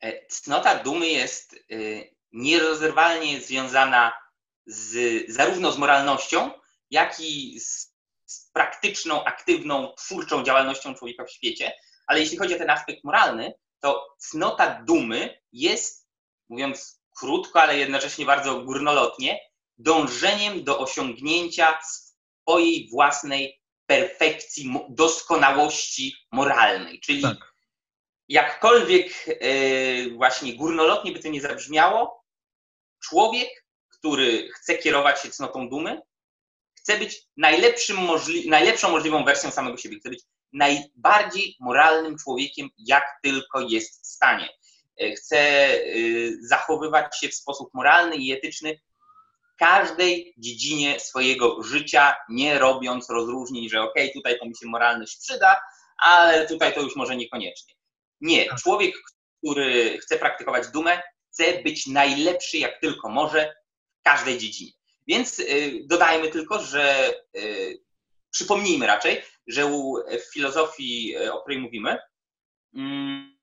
E, 0.00 0.26
cnota 0.26 0.82
dumy 0.82 1.08
jest 1.08 1.56
nierozerwalnie 2.32 3.40
związana 3.40 4.12
z, 4.66 5.24
zarówno 5.28 5.72
z 5.72 5.78
moralnością, 5.78 6.50
jak 6.90 7.20
i 7.20 7.60
z, 7.60 7.94
z 8.26 8.50
praktyczną, 8.50 9.24
aktywną, 9.24 9.94
twórczą 9.96 10.42
działalnością 10.42 10.94
człowieka 10.94 11.24
w 11.24 11.30
świecie. 11.30 11.72
Ale 12.06 12.20
jeśli 12.20 12.38
chodzi 12.38 12.54
o 12.54 12.58
ten 12.58 12.70
aspekt 12.70 13.04
moralny, 13.04 13.54
to 13.80 14.16
cnota 14.18 14.82
dumy 14.86 15.40
jest, 15.52 16.08
mówiąc 16.48 17.02
krótko, 17.18 17.62
ale 17.62 17.78
jednocześnie 17.78 18.24
bardzo 18.24 18.60
górnolotnie, 18.60 19.40
dążeniem 19.78 20.64
do 20.64 20.78
osiągnięcia 20.78 21.78
swojej 21.82 22.88
własnej 22.90 23.60
perfekcji, 23.86 24.74
doskonałości 24.88 26.14
moralnej. 26.32 27.00
Czyli 27.00 27.22
tak. 27.22 27.54
jakkolwiek 28.28 29.26
yy, 29.26 30.14
właśnie 30.16 30.56
górnolotnie 30.56 31.12
by 31.12 31.20
to 31.20 31.28
nie 31.28 31.40
zabrzmiało, 31.40 32.19
człowiek, 33.00 33.48
który 33.88 34.48
chce 34.52 34.78
kierować 34.78 35.22
się 35.22 35.30
cnotą 35.30 35.68
dumy, 35.68 36.02
chce 36.78 36.98
być 36.98 37.28
możli 37.94 38.48
najlepszą 38.48 38.90
możliwą 38.90 39.24
wersją 39.24 39.50
samego 39.50 39.76
siebie, 39.76 39.98
chce 39.98 40.10
być 40.10 40.22
najbardziej 40.52 41.56
moralnym 41.60 42.18
człowiekiem, 42.18 42.68
jak 42.78 43.04
tylko 43.22 43.60
jest 43.60 44.02
w 44.02 44.06
stanie. 44.06 44.48
E, 45.00 45.12
chce 45.12 45.70
y, 45.74 46.38
zachowywać 46.42 47.20
się 47.20 47.28
w 47.28 47.34
sposób 47.34 47.74
moralny 47.74 48.16
i 48.16 48.32
etyczny 48.32 48.80
w 49.54 49.56
każdej 49.58 50.34
dziedzinie 50.38 51.00
swojego 51.00 51.62
życia, 51.62 52.16
nie 52.28 52.58
robiąc 52.58 53.10
rozróżnień, 53.10 53.68
że 53.68 53.82
okej, 53.82 54.02
okay, 54.04 54.14
tutaj 54.14 54.38
to 54.38 54.46
mi 54.46 54.56
się 54.56 54.66
moralność 54.66 55.18
przyda, 55.18 55.60
ale 55.98 56.46
tutaj 56.46 56.74
to 56.74 56.80
już 56.80 56.96
może 56.96 57.16
niekoniecznie. 57.16 57.74
Nie, 58.20 58.46
tak. 58.46 58.58
człowiek, 58.58 58.94
który 59.38 59.98
chce 59.98 60.18
praktykować 60.18 60.68
dumę, 60.68 61.02
chce 61.40 61.62
być 61.62 61.86
najlepszy 61.86 62.58
jak 62.58 62.80
tylko 62.80 63.08
może 63.08 63.54
w 64.00 64.02
każdej 64.02 64.38
dziedzinie. 64.38 64.72
Więc 65.06 65.38
y, 65.38 65.80
dodajmy 65.84 66.28
tylko, 66.28 66.62
że 66.62 67.14
y, 67.36 67.82
przypomnijmy 68.30 68.86
raczej, 68.86 69.22
że 69.46 69.70
w 70.08 70.32
filozofii, 70.32 71.16
y, 71.16 71.32
o 71.32 71.40
której 71.40 71.58
mówimy, 71.58 71.98
mm, 72.74 73.38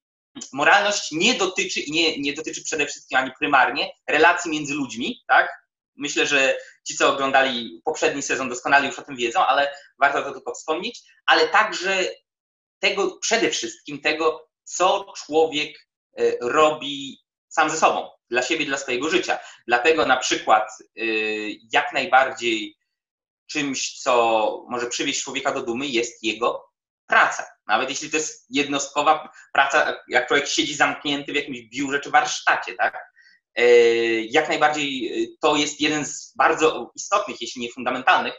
moralność 0.54 1.12
nie 1.12 1.34
dotyczy 1.34 1.80
i 1.80 1.92
nie, 1.92 2.20
nie 2.20 2.34
dotyczy 2.34 2.64
przede 2.64 2.86
wszystkim 2.86 3.18
ani 3.18 3.32
prymarnie 3.40 3.92
relacji 4.08 4.52
między 4.52 4.74
ludźmi, 4.74 5.24
tak? 5.28 5.50
Myślę, 5.96 6.26
że 6.26 6.58
ci, 6.88 6.98
co 6.98 7.14
oglądali 7.14 7.82
poprzedni 7.86 8.22
sezon, 8.22 8.50
doskonale 8.50 8.88
już 8.88 9.00
o 9.00 9.04
tym 9.04 9.16
wiedzą, 9.16 9.46
ale 9.46 9.74
warto 10.00 10.24
to 10.24 10.34
tylko 10.34 10.54
wspomnieć, 10.54 11.02
ale 11.26 11.48
także 11.48 12.12
tego, 12.80 13.18
przede 13.18 13.50
wszystkim 13.50 14.02
tego, 14.02 14.50
co 14.64 15.14
człowiek 15.18 15.88
robi 16.42 17.27
sam 17.58 17.70
ze 17.70 17.78
sobą, 17.78 18.10
dla 18.30 18.42
siebie, 18.42 18.66
dla 18.66 18.78
swojego 18.78 19.10
życia. 19.10 19.40
Dlatego 19.68 20.06
na 20.06 20.18
przykład 20.18 20.70
y, 20.98 21.58
jak 21.74 21.94
najbardziej 21.94 22.78
czymś, 23.48 24.00
co 24.00 24.66
może 24.70 24.88
przywieźć 24.88 25.24
człowieka 25.24 25.52
do 25.52 25.62
dumy, 25.62 25.88
jest 25.88 26.24
jego 26.24 26.72
praca. 27.08 27.46
Nawet 27.68 27.90
jeśli 27.90 28.10
to 28.10 28.18
jest 28.18 28.46
jednostkowa 28.50 29.30
praca, 29.54 29.96
jak 30.08 30.28
człowiek 30.28 30.48
siedzi 30.48 30.76
zamknięty 30.76 31.32
w 31.32 31.36
jakimś 31.36 31.62
biurze 31.62 32.00
czy 32.00 32.10
warsztacie, 32.10 32.74
tak? 32.74 33.12
Y, 33.60 34.28
jak 34.30 34.50
najbardziej 34.50 35.24
y, 35.24 35.38
to 35.42 35.56
jest 35.56 35.82
jeden 35.82 36.06
z 36.06 36.34
bardzo 36.36 36.92
istotnych, 36.96 37.42
jeśli 37.42 37.62
nie 37.62 37.72
fundamentalnych, 37.72 38.34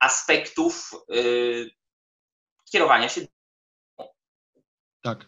aspektów 0.00 0.90
kierowania 2.72 3.08
się. 3.08 3.20
Tak. 5.02 5.26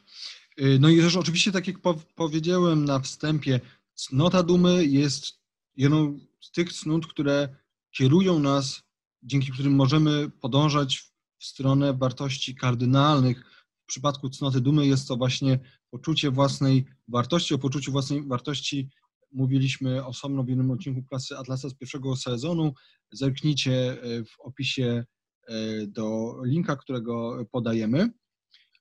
Y, 0.61 0.79
no 0.81 0.89
i 0.89 1.01
też 1.01 1.17
oczywiście, 1.17 1.53
tak 1.53 1.67
jak 1.67 1.77
powiedziałem 2.15 2.85
na 2.85 3.01
wstępie, 3.01 3.61
cnota 3.95 4.43
dumy 4.43 4.87
jest 4.87 5.41
jedną 5.77 6.19
z 6.41 6.51
tych 6.51 6.73
cnót, 6.73 7.07
które 7.07 7.57
kierują 7.91 8.39
nas, 8.39 8.83
dzięki 9.23 9.53
którym 9.53 9.75
możemy 9.75 10.31
podążać 10.31 10.99
w 11.39 11.45
stronę 11.45 11.95
wartości 11.95 12.55
kardynalnych. 12.55 13.45
W 13.83 13.87
przypadku 13.87 14.31
cnoty 14.31 14.61
dumy 14.61 14.87
jest 14.87 15.09
to 15.09 15.17
właśnie 15.17 15.59
poczucie 15.91 16.31
własnej 16.31 16.87
wartości. 17.09 17.55
O 17.55 17.59
poczuciu 17.59 17.93
własnej 17.93 18.23
wartości 18.23 18.89
mówiliśmy 19.33 20.07
osobno 20.07 20.45
w 20.45 20.49
jednym 20.49 20.71
odcinku 20.71 21.03
klasy 21.03 21.39
Atlasa 21.39 21.69
z 21.69 21.75
pierwszego 21.75 22.17
sezonu. 22.17 22.75
Zerknijcie 23.13 24.05
y, 24.05 24.25
w 24.25 24.41
opisie 24.41 25.05
y, 25.51 25.87
do 25.87 26.37
linka, 26.45 26.77
którego 26.77 27.47
podajemy. 27.51 28.11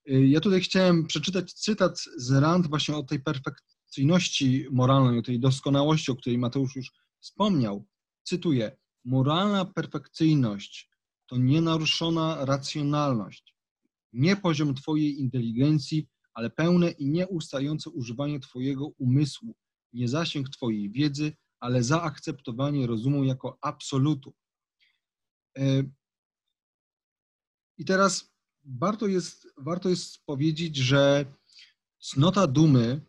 Y, 0.10 0.27
ja 0.27 0.39
tutaj 0.39 0.62
chciałem 0.62 1.07
przeczytać 1.07 1.53
cytat 1.53 2.00
z 2.17 2.31
Rand 2.31 2.67
właśnie 2.67 2.95
o 2.95 3.03
tej 3.03 3.19
perfekcyjności 3.19 4.67
moralnej, 4.72 5.19
o 5.19 5.22
tej 5.22 5.39
doskonałości, 5.39 6.12
o 6.12 6.15
której 6.15 6.38
Mateusz 6.38 6.75
już 6.75 6.91
wspomniał. 7.19 7.86
Cytuję: 8.24 8.77
Moralna 9.05 9.65
perfekcyjność 9.65 10.89
to 11.25 11.38
nienaruszona 11.38 12.45
racjonalność, 12.45 13.55
nie 14.13 14.36
poziom 14.36 14.75
Twojej 14.75 15.19
inteligencji, 15.19 16.07
ale 16.33 16.50
pełne 16.50 16.91
i 16.91 17.10
nieustające 17.10 17.89
używanie 17.89 18.39
Twojego 18.39 18.88
umysłu, 18.88 19.55
nie 19.93 20.07
zasięg 20.07 20.50
Twojej 20.50 20.91
wiedzy, 20.91 21.33
ale 21.60 21.83
zaakceptowanie 21.83 22.88
rozumu 22.88 23.24
jako 23.24 23.57
absolutu. 23.62 24.33
Y, 25.57 25.91
I 27.77 27.86
teraz 27.86 28.32
warto 28.65 29.08
jest, 29.08 29.48
warto 29.58 29.89
jest 29.89 30.25
powiedzieć, 30.25 30.77
że 30.77 31.25
cnota 32.00 32.48
dumy 32.48 33.01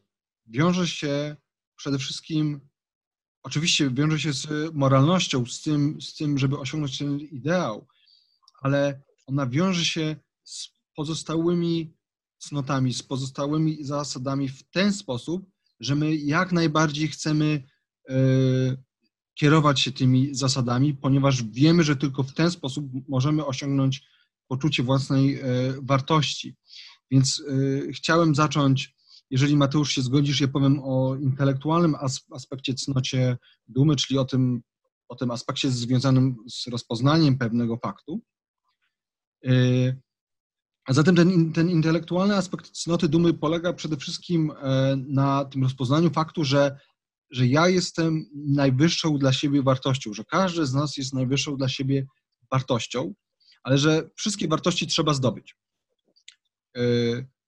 wiąże 0.47 0.89
się 0.89 1.37
przede 1.77 1.99
wszystkim, 1.99 2.61
oczywiście 3.43 3.91
wiąże 3.91 4.19
się 4.19 4.33
z 4.33 4.75
moralnością, 4.75 5.47
z 5.47 5.63
tym, 5.63 6.01
z 6.01 6.15
tym, 6.15 6.39
żeby 6.39 6.59
osiągnąć 6.59 6.99
ten 6.99 7.21
ideał, 7.21 7.87
ale 8.63 9.03
ona 9.27 9.47
wiąże 9.47 9.85
się 9.85 10.17
z 10.45 10.69
pozostałymi 10.97 11.97
cnotami, 12.39 12.95
z 12.95 13.03
pozostałymi 13.03 13.85
zasadami 13.85 14.49
w 14.49 14.63
ten 14.71 14.93
sposób, 14.93 15.51
że 15.81 15.95
my 15.95 16.17
jak 16.17 16.53
najbardziej 16.53 17.09
chcemy 17.09 17.63
e, 18.09 18.15
kierować 19.35 19.81
się 19.81 19.93
tymi 19.93 20.35
zasadami, 20.35 20.95
ponieważ 20.95 21.43
wiemy, 21.43 21.85
że 21.85 21.97
tylko 21.97 22.23
w 22.23 22.33
ten 22.33 22.51
sposób 22.51 22.87
możemy 23.09 23.47
osiągnąć 23.47 24.03
poczucie 24.49 24.83
własnej 24.83 25.35
e, 25.35 25.45
wartości. 25.83 26.57
Więc 27.11 27.43
e, 27.49 27.93
chciałem 27.93 28.35
zacząć, 28.35 28.95
jeżeli 29.31 29.57
Mateusz 29.57 29.93
się 29.93 30.03
zgodzisz, 30.03 30.41
ja 30.41 30.49
powiem 30.49 30.81
o 30.85 31.17
intelektualnym 31.17 31.95
aspekcie 32.31 32.75
cnocie 32.75 33.37
dumy, 33.69 33.97
czyli 33.97 34.19
o 34.19 34.25
tym, 34.25 34.63
o 35.09 35.15
tym 35.15 35.31
aspekcie 35.31 35.71
związanym 35.71 36.37
z 36.49 36.67
rozpoznaniem 36.67 37.39
pewnego 37.39 37.77
faktu. 37.77 38.21
E, 39.47 39.51
a 40.87 40.93
zatem 40.93 41.17
ten, 41.17 41.53
ten 41.53 41.71
intelektualny 41.71 42.37
aspekt 42.37 42.71
cnoty 42.85 43.09
dumy 43.09 43.35
polega 43.35 43.73
przede 43.73 43.97
wszystkim 43.97 44.53
na 45.09 45.45
tym 45.45 45.63
rozpoznaniu 45.63 46.11
faktu, 46.11 46.45
że, 46.45 46.79
że 47.31 47.47
ja 47.47 47.69
jestem 47.69 48.27
najwyższą 48.35 49.19
dla 49.19 49.33
siebie 49.33 49.63
wartością, 49.63 50.13
że 50.13 50.25
każdy 50.25 50.67
z 50.67 50.75
nas 50.75 50.97
jest 50.97 51.13
najwyższą 51.13 51.57
dla 51.57 51.69
siebie 51.69 52.07
wartością 52.51 53.15
ale 53.65 53.79
że 53.79 54.11
wszystkie 54.15 54.49
wartości 54.49 54.87
trzeba 54.87 55.15
zdobyć. 55.15 55.57
E, 56.77 56.81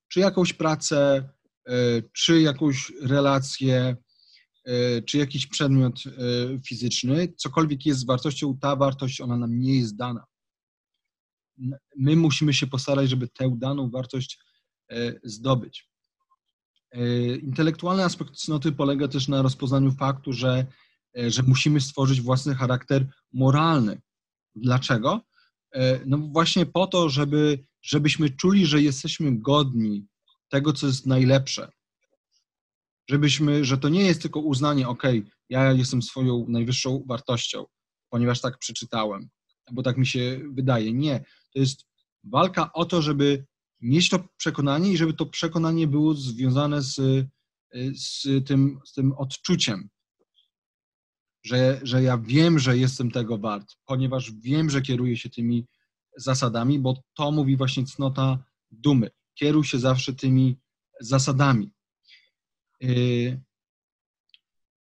czy 0.09 0.21
jakąś 0.21 0.53
pracę, 0.53 1.29
e, 1.67 1.73
czy 2.13 2.41
jakąś 2.41 2.93
relację, 3.03 3.97
czy 5.07 5.19
jakiś 5.19 5.47
przedmiot 5.47 6.03
fizyczny, 6.69 7.33
cokolwiek 7.37 7.87
jest 7.87 8.07
wartością, 8.07 8.59
ta 8.59 8.77
wartość, 8.77 9.21
ona 9.21 9.37
nam 9.37 9.59
nie 9.59 9.79
jest 9.79 9.97
dana. 9.97 10.25
My 11.97 12.17
musimy 12.17 12.55
się 12.55 12.67
postarać, 12.67 13.11
żeby 13.11 13.29
tę 13.29 13.55
daną 13.59 13.91
wartość 13.91 14.39
zdobyć. 15.25 15.91
Intelektualny 17.43 18.05
aspekt 18.05 18.37
cnoty 18.37 18.73
polega 18.73 19.09
też 19.09 19.29
na 19.29 19.43
rozpoznaniu 19.43 19.93
faktu, 19.93 20.33
że, 20.33 20.67
że 21.15 21.43
musimy 21.43 21.81
stworzyć 21.81 22.21
własny 22.21 22.55
charakter 22.55 23.07
moralny. 23.33 24.01
Dlaczego? 24.55 25.21
No 26.07 26.19
właśnie 26.19 26.67
po 26.67 26.87
to, 26.87 27.09
żeby, 27.09 27.65
żebyśmy 27.83 28.31
czuli, 28.31 28.67
że 28.67 28.83
jesteśmy 28.83 29.39
godni 29.39 30.07
tego, 30.49 30.73
co 30.73 30.87
jest 30.87 31.07
najlepsze. 31.07 31.71
Żebyśmy, 33.11 33.65
że 33.65 33.79
to 33.79 33.89
nie 33.89 34.05
jest 34.05 34.23
tylko 34.23 34.41
uznanie, 34.41 34.89
ok, 34.89 35.03
ja 35.49 35.73
jestem 35.73 36.03
swoją 36.03 36.47
najwyższą 36.49 37.05
wartością, 37.09 37.65
ponieważ 38.11 38.41
tak 38.41 38.59
przeczytałem, 38.59 39.29
bo 39.73 39.83
tak 39.83 39.97
mi 39.97 40.07
się 40.07 40.41
wydaje. 40.53 40.93
Nie, 40.93 41.25
to 41.55 41.61
jest 41.61 41.87
walka 42.25 42.73
o 42.73 42.85
to, 42.85 43.03
żeby 43.03 43.47
mieć 43.81 44.09
to 44.09 44.29
przekonanie 44.37 44.93
i 44.93 44.97
żeby 44.97 45.15
to 45.15 45.27
przekonanie 45.27 45.87
było 45.87 46.15
związane 46.15 46.83
z, 46.83 46.97
z, 47.95 48.23
tym, 48.47 48.81
z 48.85 48.93
tym 48.93 49.13
odczuciem, 49.13 49.89
że, 51.47 51.81
że 51.83 52.03
ja 52.03 52.19
wiem, 52.19 52.59
że 52.59 52.79
jestem 52.79 53.11
tego 53.11 53.39
wart, 53.39 53.77
ponieważ 53.85 54.33
wiem, 54.33 54.71
że 54.71 54.83
kieruję 54.83 55.17
się 55.17 55.31
tymi 55.31 55.67
zasadami, 56.17 56.79
bo 56.79 57.03
to 57.15 57.31
mówi 57.31 57.57
właśnie 57.57 57.87
cnota 57.87 58.45
dumy. 58.71 59.11
Kieruj 59.35 59.65
się 59.65 59.79
zawsze 59.79 60.13
tymi 60.15 60.59
zasadami. 61.01 61.71
Yy, 62.81 63.41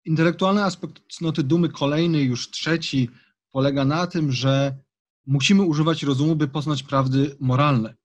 intelektualny 0.05 0.63
aspekt 0.63 1.01
cnoty 1.17 1.43
dumy, 1.43 1.69
kolejny, 1.69 2.21
już 2.21 2.49
trzeci, 2.49 3.09
polega 3.51 3.85
na 3.85 4.07
tym, 4.07 4.31
że 4.31 4.77
musimy 5.25 5.63
używać 5.63 6.03
rozumu, 6.03 6.35
by 6.35 6.47
poznać 6.47 6.83
prawdy 6.83 7.37
moralne. 7.39 7.95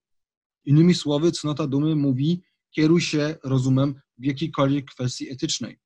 Innymi 0.65 0.95
słowy, 0.95 1.31
cnota 1.31 1.67
dumy 1.67 1.95
mówi, 1.95 2.41
kieruj 2.71 3.01
się 3.01 3.35
rozumem 3.43 4.01
w 4.17 4.25
jakiejkolwiek 4.25 4.85
kwestii 4.85 5.31
etycznej. 5.31 5.79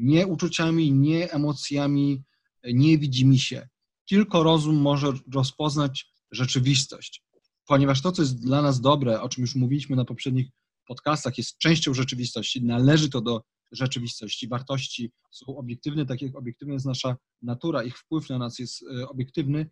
Nie 0.00 0.26
uczuciami, 0.26 0.92
nie 0.92 1.32
emocjami, 1.32 2.22
nie 2.64 2.98
widzimy 2.98 3.38
się. 3.38 3.68
Tylko 4.08 4.42
rozum 4.42 4.76
może 4.76 5.12
rozpoznać 5.34 6.12
rzeczywistość. 6.30 7.22
Ponieważ 7.66 8.02
to, 8.02 8.12
co 8.12 8.22
jest 8.22 8.42
dla 8.42 8.62
nas 8.62 8.80
dobre, 8.80 9.20
o 9.20 9.28
czym 9.28 9.42
już 9.42 9.54
mówiliśmy 9.54 9.96
na 9.96 10.04
poprzednich 10.04 10.46
podcastach, 10.86 11.38
jest 11.38 11.58
częścią 11.58 11.94
rzeczywistości, 11.94 12.64
należy 12.64 13.10
to 13.10 13.20
do 13.20 13.42
rzeczywistości. 13.72 14.48
Wartości 14.48 15.12
są 15.30 15.56
obiektywne, 15.56 16.06
tak 16.06 16.22
jak 16.22 16.36
obiektywna 16.36 16.74
jest 16.74 16.86
nasza 16.86 17.16
natura, 17.42 17.82
ich 17.82 17.98
wpływ 17.98 18.28
na 18.28 18.38
nas 18.38 18.58
jest 18.58 18.82
e, 18.82 19.08
obiektywny, 19.08 19.70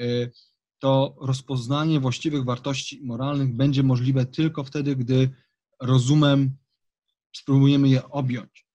e, 0.00 0.04
to 0.78 1.16
rozpoznanie 1.20 2.00
właściwych 2.00 2.44
wartości 2.44 3.00
moralnych 3.04 3.54
będzie 3.54 3.82
możliwe 3.82 4.26
tylko 4.26 4.64
wtedy, 4.64 4.96
gdy 4.96 5.30
rozumem 5.80 6.56
spróbujemy 7.36 7.88
je 7.88 8.08
objąć. 8.08 8.69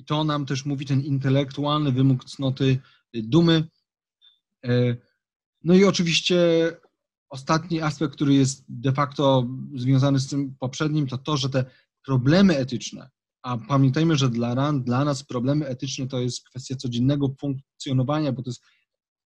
I 0.00 0.04
to 0.04 0.24
nam 0.24 0.46
też 0.46 0.64
mówi 0.64 0.86
ten 0.86 1.00
intelektualny 1.00 1.92
wymóg 1.92 2.24
cnoty 2.24 2.78
dumy. 3.14 3.68
E, 4.64 4.96
no 5.64 5.74
i 5.74 5.84
oczywiście 5.84 6.36
ostatni 7.28 7.80
aspekt, 7.80 8.14
który 8.14 8.34
jest 8.34 8.64
de 8.68 8.92
facto 8.92 9.48
związany 9.74 10.20
z 10.20 10.28
tym 10.28 10.56
poprzednim, 10.58 11.06
to 11.06 11.18
to, 11.18 11.36
że 11.36 11.50
te 11.50 11.64
problemy 12.04 12.56
etyczne, 12.56 13.10
a 13.42 13.58
pamiętajmy, 13.58 14.16
że 14.16 14.28
dla 14.28 14.72
dla 14.72 15.04
nas 15.04 15.24
problemy 15.24 15.66
etyczne 15.66 16.06
to 16.06 16.20
jest 16.20 16.48
kwestia 16.48 16.76
codziennego 16.76 17.34
funkcjonowania, 17.40 18.32
bo 18.32 18.42
to 18.42 18.50
jest 18.50 18.62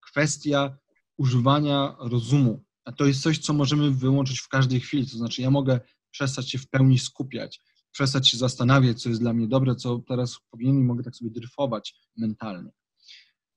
kwestia 0.00 0.78
używania 1.18 1.96
rozumu. 1.98 2.64
A 2.84 2.92
to 2.92 3.04
jest 3.04 3.22
coś, 3.22 3.38
co 3.38 3.52
możemy 3.52 3.90
wyłączyć 3.90 4.40
w 4.40 4.48
każdej 4.48 4.80
chwili. 4.80 5.10
To 5.10 5.16
znaczy, 5.16 5.42
ja 5.42 5.50
mogę 5.50 5.80
przestać 6.10 6.50
się 6.50 6.58
w 6.58 6.68
pełni 6.68 6.98
skupiać, 6.98 7.60
przestać 7.94 8.28
się 8.28 8.36
zastanawiać, 8.36 9.02
co 9.02 9.08
jest 9.08 9.20
dla 9.20 9.32
mnie 9.32 9.48
dobre, 9.48 9.74
co 9.74 9.98
teraz 9.98 10.38
powinienem, 10.50 10.84
mogę 10.84 11.02
tak 11.02 11.16
sobie 11.16 11.30
dryfować 11.30 11.94
mentalnie. 12.16 12.70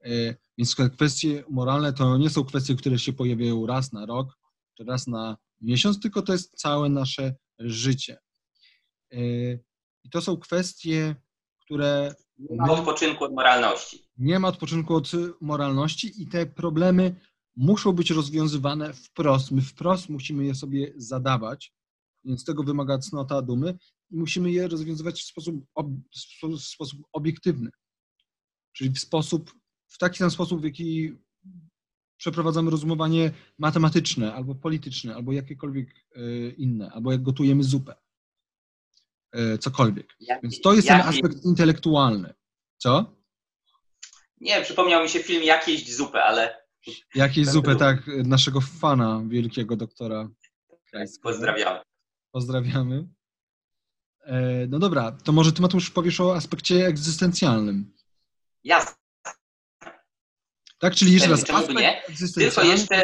E, 0.03 0.35
więc 0.57 0.75
kwestie 0.95 1.43
moralne 1.49 1.93
to 1.93 2.17
nie 2.17 2.29
są 2.29 2.43
kwestie, 2.43 2.75
które 2.75 2.99
się 2.99 3.13
pojawiają 3.13 3.65
raz 3.65 3.93
na 3.93 4.05
rok, 4.05 4.37
czy 4.77 4.83
raz 4.83 5.07
na 5.07 5.37
miesiąc, 5.61 5.99
tylko 5.99 6.21
to 6.21 6.33
jest 6.33 6.55
całe 6.55 6.89
nasze 6.89 7.35
życie. 7.59 8.17
E, 9.11 9.19
I 10.03 10.09
to 10.11 10.21
są 10.21 10.37
kwestie, 10.37 11.15
które. 11.61 12.15
Nie 12.37 12.57
ma 12.57 12.71
odpoczynku 12.71 13.23
od 13.23 13.33
moralności. 13.33 14.07
Nie 14.17 14.39
ma 14.39 14.47
odpoczynku 14.47 14.95
od 14.95 15.11
moralności 15.41 16.21
i 16.21 16.27
te 16.27 16.45
problemy 16.45 17.15
muszą 17.55 17.93
być 17.93 18.11
rozwiązywane 18.11 18.93
wprost. 18.93 19.51
My 19.51 19.61
wprost 19.61 20.09
musimy 20.09 20.45
je 20.45 20.55
sobie 20.55 20.93
zadawać, 20.97 21.73
więc 22.23 22.45
tego 22.45 22.63
wymaga 22.63 22.97
cnota 22.97 23.41
dumy 23.41 23.77
i 24.11 24.17
musimy 24.17 24.51
je 24.51 24.67
rozwiązywać 24.67 25.21
w 25.21 25.25
sposób, 25.25 25.65
w 26.43 26.61
sposób 26.61 26.99
obiektywny, 27.13 27.69
czyli 28.73 28.89
w 28.89 28.99
sposób 28.99 29.51
w 29.87 29.97
taki 29.97 30.17
sam 30.17 30.31
sposób, 30.31 30.61
w 30.61 30.63
jaki 30.63 31.13
przeprowadzamy 32.17 32.71
rozumowanie 32.71 33.31
matematyczne, 33.57 34.33
albo 34.33 34.55
polityczne, 34.55 35.15
albo 35.15 35.31
jakiekolwiek 35.31 35.89
e, 36.15 36.21
inne, 36.49 36.91
albo 36.91 37.11
jak 37.11 37.23
gotujemy 37.23 37.63
zupę. 37.63 37.95
E, 39.31 39.57
cokolwiek. 39.57 40.15
Więc 40.43 40.61
to 40.61 40.73
jest 40.73 40.87
ten 40.87 41.01
aspekt 41.01 41.45
intelektualny. 41.45 42.33
Co? 42.77 43.17
Nie, 44.41 44.61
przypomniał 44.61 45.03
mi 45.03 45.09
się 45.09 45.19
film 45.19 45.43
Jak 45.43 45.67
jeść 45.67 45.95
zupę, 45.95 46.23
ale... 46.23 46.67
Jak 47.15 47.37
jeść 47.37 47.49
zupę, 47.49 47.75
tak, 47.75 48.07
naszego 48.07 48.61
fana, 48.61 49.23
wielkiego 49.27 49.75
doktora. 49.75 50.29
Pozdrawiamy. 51.21 51.79
Pozdrawiamy. 52.31 53.07
E, 54.27 54.67
no 54.67 54.79
dobra, 54.79 55.11
to 55.11 55.31
może 55.31 55.53
ty 55.53 55.61
Mateusz 55.61 55.91
powiesz 55.91 56.19
o 56.19 56.35
aspekcie 56.35 56.85
egzystencjalnym. 56.85 57.93
Jasne. 58.63 58.95
Tak, 60.79 60.95
czyli 60.95 61.13
jeszcze 61.13 61.29
raz, 61.29 61.49
aspekt 61.49 61.79
nie? 61.79 62.03
Tylko 62.35 62.63
jeszcze... 62.63 63.03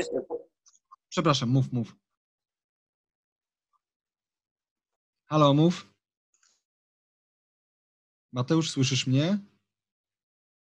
Przepraszam, 1.09 1.49
mów, 1.49 1.71
mów. 1.71 1.95
Halo, 5.25 5.53
mów. 5.53 5.93
Mateusz, 8.33 8.71
słyszysz 8.71 9.07
mnie? 9.07 9.39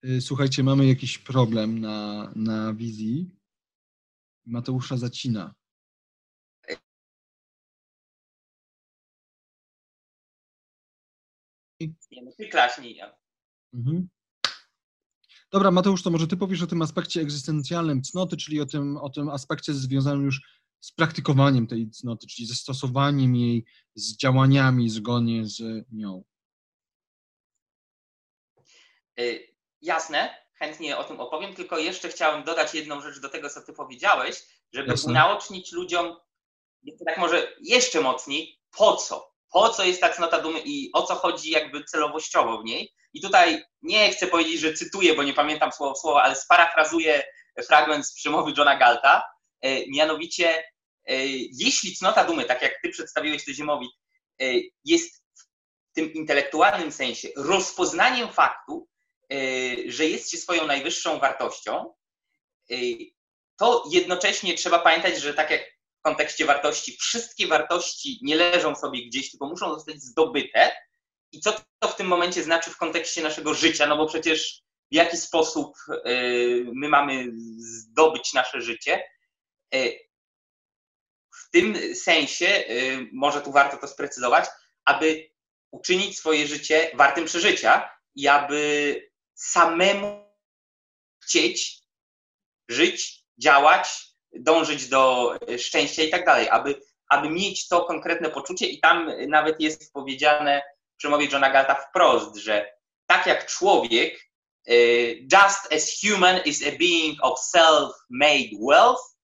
Y, 0.04 0.20
słuchajcie, 0.20 0.62
mamy 0.62 0.86
jakiś 0.86 1.18
problem 1.18 1.80
na, 1.80 2.32
na 2.36 2.74
wizji. 2.74 3.30
Mateusza 4.46 4.96
zacina. 4.96 5.54
Nie, 11.80 12.22
no 12.22 12.32
ty 12.36 12.48
klaśnij. 12.48 13.00
Mhm. 13.74 14.08
Dobra, 15.52 15.70
Mateusz, 15.70 16.02
to 16.02 16.10
może 16.10 16.26
ty 16.26 16.36
powiesz 16.36 16.62
o 16.62 16.66
tym 16.66 16.82
aspekcie 16.82 17.20
egzystencjalnym 17.20 18.02
cnoty, 18.02 18.36
czyli 18.36 18.60
o 18.60 18.66
tym, 18.66 18.96
o 18.96 19.10
tym 19.10 19.28
aspekcie 19.28 19.74
związanym 19.74 20.24
już 20.24 20.40
z 20.80 20.92
praktykowaniem 20.92 21.66
tej 21.66 21.90
cnoty, 21.90 22.26
czyli 22.26 22.48
ze 22.48 22.54
stosowaniem 22.54 23.36
jej, 23.36 23.64
z 23.94 24.16
działaniami 24.16 24.90
zgodnie 24.90 25.46
z 25.46 25.86
nią. 25.92 26.24
Y, 29.20 29.56
jasne, 29.82 30.34
chętnie 30.54 30.96
o 30.96 31.04
tym 31.04 31.20
opowiem, 31.20 31.54
tylko 31.54 31.78
jeszcze 31.78 32.08
chciałem 32.08 32.44
dodać 32.44 32.74
jedną 32.74 33.00
rzecz 33.00 33.20
do 33.20 33.28
tego, 33.28 33.50
co 33.50 33.60
ty 33.60 33.72
powiedziałeś, 33.72 34.42
żeby 34.72 34.88
Jasne. 34.88 35.10
unaocznić 35.10 35.72
ludziom, 35.72 36.16
tak 37.06 37.18
może 37.18 37.56
jeszcze 37.60 38.00
mocniej, 38.00 38.60
po 38.76 38.96
co? 38.96 39.29
Po 39.52 39.68
co 39.68 39.84
jest 39.84 40.00
ta 40.00 40.08
cnota 40.08 40.40
dumy 40.40 40.60
i 40.64 40.90
o 40.92 41.02
co 41.02 41.14
chodzi 41.14 41.50
jakby 41.50 41.84
celowościowo 41.84 42.58
w 42.58 42.64
niej? 42.64 42.94
I 43.12 43.20
tutaj 43.20 43.62
nie 43.82 44.10
chcę 44.10 44.26
powiedzieć, 44.26 44.60
że 44.60 44.74
cytuję, 44.74 45.14
bo 45.14 45.22
nie 45.22 45.34
pamiętam 45.34 45.72
słowo 45.72 45.94
słowa, 45.94 46.22
ale 46.22 46.36
sparafrazuję 46.36 47.22
fragment 47.66 48.06
z 48.06 48.14
przemowy 48.14 48.52
Johna 48.56 48.76
Galta. 48.76 49.22
E, 49.60 49.86
mianowicie, 49.86 50.64
e, 51.06 51.26
jeśli 51.52 51.96
cnota 51.96 52.24
dumy, 52.24 52.44
tak 52.44 52.62
jak 52.62 52.72
ty 52.82 52.88
przedstawiłeś 52.88 53.44
to 53.44 53.52
Ziemowit, 53.52 53.92
e, 54.40 54.44
jest 54.84 55.24
w 55.90 55.94
tym 55.94 56.12
intelektualnym 56.12 56.92
sensie 56.92 57.28
rozpoznaniem 57.36 58.32
faktu, 58.32 58.88
że 59.86 60.06
jest 60.06 60.30
się 60.30 60.38
swoją 60.38 60.66
najwyższą 60.66 61.18
wartością, 61.18 61.94
to 63.56 63.84
jednocześnie 63.90 64.54
trzeba 64.54 64.78
pamiętać, 64.78 65.20
że 65.20 65.34
tak 65.34 65.50
jak 65.50 65.62
w 66.00 66.02
kontekście 66.02 66.44
wartości, 66.44 66.96
wszystkie 67.00 67.46
wartości 67.46 68.18
nie 68.22 68.36
leżą 68.36 68.76
sobie 68.76 69.06
gdzieś, 69.06 69.30
tylko 69.30 69.46
muszą 69.46 69.74
zostać 69.74 70.02
zdobyte 70.02 70.70
i 71.32 71.40
co 71.40 71.52
to 71.78 71.88
w 71.88 71.96
tym 71.96 72.06
momencie 72.06 72.42
znaczy 72.42 72.70
w 72.70 72.76
kontekście 72.76 73.22
naszego 73.22 73.54
życia? 73.54 73.86
No 73.86 73.96
bo 73.96 74.06
przecież 74.06 74.62
w 74.92 74.94
jaki 74.94 75.16
sposób 75.16 75.76
y, 76.06 76.64
my 76.74 76.88
mamy 76.88 77.32
zdobyć 77.58 78.32
nasze 78.32 78.60
życie? 78.60 79.02
Y, 79.74 79.98
w 81.34 81.50
tym 81.50 81.94
sensie, 81.96 82.46
y, 82.46 83.08
może 83.12 83.40
tu 83.40 83.52
warto 83.52 83.76
to 83.76 83.88
sprecyzować, 83.88 84.44
aby 84.84 85.30
uczynić 85.70 86.18
swoje 86.18 86.46
życie 86.46 86.90
wartym 86.94 87.24
przeżycia 87.24 87.90
i 88.14 88.28
aby 88.28 89.10
samemu 89.34 90.34
chcieć 91.24 91.80
żyć, 92.68 93.24
działać, 93.38 94.09
dążyć 94.32 94.88
do 94.88 95.34
szczęścia 95.58 96.02
i 96.02 96.10
tak 96.10 96.26
dalej, 96.26 96.48
aby, 96.48 96.80
aby 97.08 97.30
mieć 97.30 97.68
to 97.68 97.84
konkretne 97.84 98.30
poczucie 98.30 98.66
i 98.66 98.80
tam 98.80 99.10
nawet 99.28 99.60
jest 99.60 99.92
powiedziane 99.92 100.62
w 100.94 100.96
przemowie 100.96 101.28
Johna 101.32 101.50
Galta 101.50 101.74
wprost, 101.74 102.36
że 102.36 102.72
tak 103.06 103.26
jak 103.26 103.46
człowiek, 103.46 104.30
e, 104.68 104.74
just 105.14 105.72
as 105.72 106.00
human 106.00 106.40
is 106.44 106.62
a 106.62 106.78
being 106.78 107.18
of 107.22 107.40
self-made 107.40 108.50
wealth, 108.68 109.16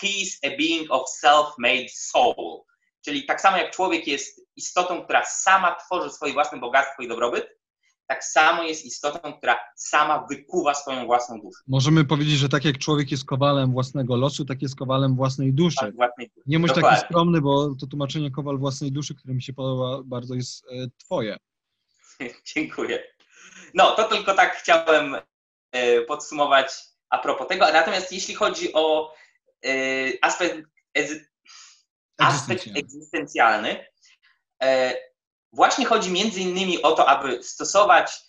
he 0.00 0.08
is 0.08 0.38
a 0.44 0.56
being 0.56 0.90
of 0.90 1.10
self-made 1.24 1.88
soul. 1.88 2.64
Czyli 3.04 3.26
tak 3.26 3.40
samo 3.40 3.56
jak 3.56 3.70
człowiek 3.70 4.06
jest 4.06 4.40
istotą, 4.56 5.04
która 5.04 5.24
sama 5.24 5.74
tworzy 5.74 6.10
swoje 6.10 6.32
własne 6.32 6.58
bogactwo 6.58 7.02
i 7.02 7.08
dobrobyt, 7.08 7.61
tak 8.06 8.24
samo 8.24 8.62
jest 8.62 8.84
istotą, 8.84 9.32
która 9.32 9.58
sama 9.76 10.26
wykuwa 10.30 10.74
swoją 10.74 11.06
własną 11.06 11.40
duszę. 11.40 11.62
Możemy 11.66 12.04
powiedzieć, 12.04 12.34
że 12.34 12.48
tak 12.48 12.64
jak 12.64 12.78
człowiek 12.78 13.10
jest 13.10 13.24
kowalem 13.24 13.72
własnego 13.72 14.16
losu, 14.16 14.44
tak 14.44 14.62
jest 14.62 14.76
kowalem 14.76 15.16
własnej 15.16 15.52
duszy. 15.52 15.76
Tak, 15.80 15.94
własnej 15.94 16.28
duszy. 16.28 16.44
Nie 16.46 16.58
bądź 16.58 16.72
taki 16.72 17.00
skromny, 17.00 17.40
bo 17.40 17.74
to 17.80 17.86
tłumaczenie 17.86 18.30
kowal 18.30 18.58
własnej 18.58 18.92
duszy, 18.92 19.14
które 19.14 19.34
mi 19.34 19.42
się 19.42 19.52
podoba 19.52 20.02
bardzo, 20.04 20.34
jest 20.34 20.64
e, 20.64 20.86
twoje. 20.98 21.36
Dziękuję. 22.54 23.02
No, 23.74 23.90
to 23.90 24.08
tylko 24.08 24.34
tak 24.34 24.56
chciałem 24.56 25.16
e, 25.72 26.00
podsumować 26.00 26.72
a 27.10 27.18
propos 27.18 27.48
tego. 27.48 27.72
Natomiast 27.72 28.12
jeśli 28.12 28.34
chodzi 28.34 28.72
o 28.72 29.14
e, 29.64 29.74
aspekt, 30.22 30.58
aspekt 32.18 32.66
egzystencjalny, 32.76 33.84
właśnie 35.52 35.84
chodzi 35.84 36.10
między 36.10 36.40
innymi 36.40 36.82
o 36.82 36.92
to, 36.92 37.08
aby 37.08 37.42
stosować, 37.42 38.20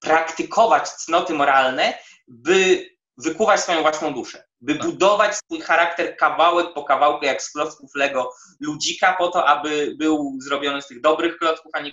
praktykować 0.00 0.88
cnoty 0.88 1.34
moralne, 1.34 1.98
by 2.28 2.90
wykuwać 3.16 3.60
swoją 3.60 3.82
własną 3.82 4.14
duszę, 4.14 4.44
by 4.60 4.74
tak. 4.74 4.86
budować 4.86 5.36
swój 5.36 5.60
charakter 5.60 6.16
kawałek 6.16 6.74
po 6.74 6.84
kawałku, 6.84 7.24
jak 7.24 7.42
z 7.42 7.52
klocków 7.52 7.90
Lego 7.94 8.34
ludzika, 8.60 9.12
po 9.12 9.28
to, 9.28 9.46
aby 9.46 9.94
był 9.98 10.36
zrobiony 10.40 10.82
z 10.82 10.86
tych 10.86 11.00
dobrych 11.00 11.38
klocków, 11.38 11.70
a 11.74 11.80
nie 11.80 11.92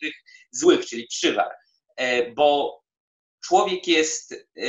tych 0.00 0.14
złych, 0.50 0.86
czyli 0.86 1.06
przywar. 1.06 1.50
E, 1.96 2.32
bo 2.32 2.80
człowiek 3.44 3.88
jest, 3.88 4.32
e, 4.32 4.66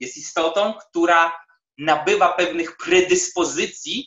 jest 0.00 0.16
istotą, 0.16 0.74
która 0.74 1.40
nabywa 1.78 2.32
pewnych 2.32 2.76
predyspozycji 2.76 4.06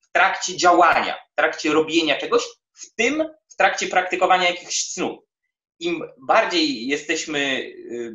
w 0.00 0.12
trakcie 0.12 0.56
działania, 0.56 1.14
w 1.32 1.34
trakcie 1.36 1.72
robienia 1.72 2.18
czegoś, 2.18 2.42
w 2.72 2.94
tym 2.94 3.24
w 3.52 3.56
trakcie 3.56 3.86
praktykowania 3.86 4.50
jakichś 4.50 4.92
snów. 4.92 5.24
Im 5.78 6.02
bardziej 6.26 6.86
jesteśmy, 6.86 7.38
y, 7.38 8.12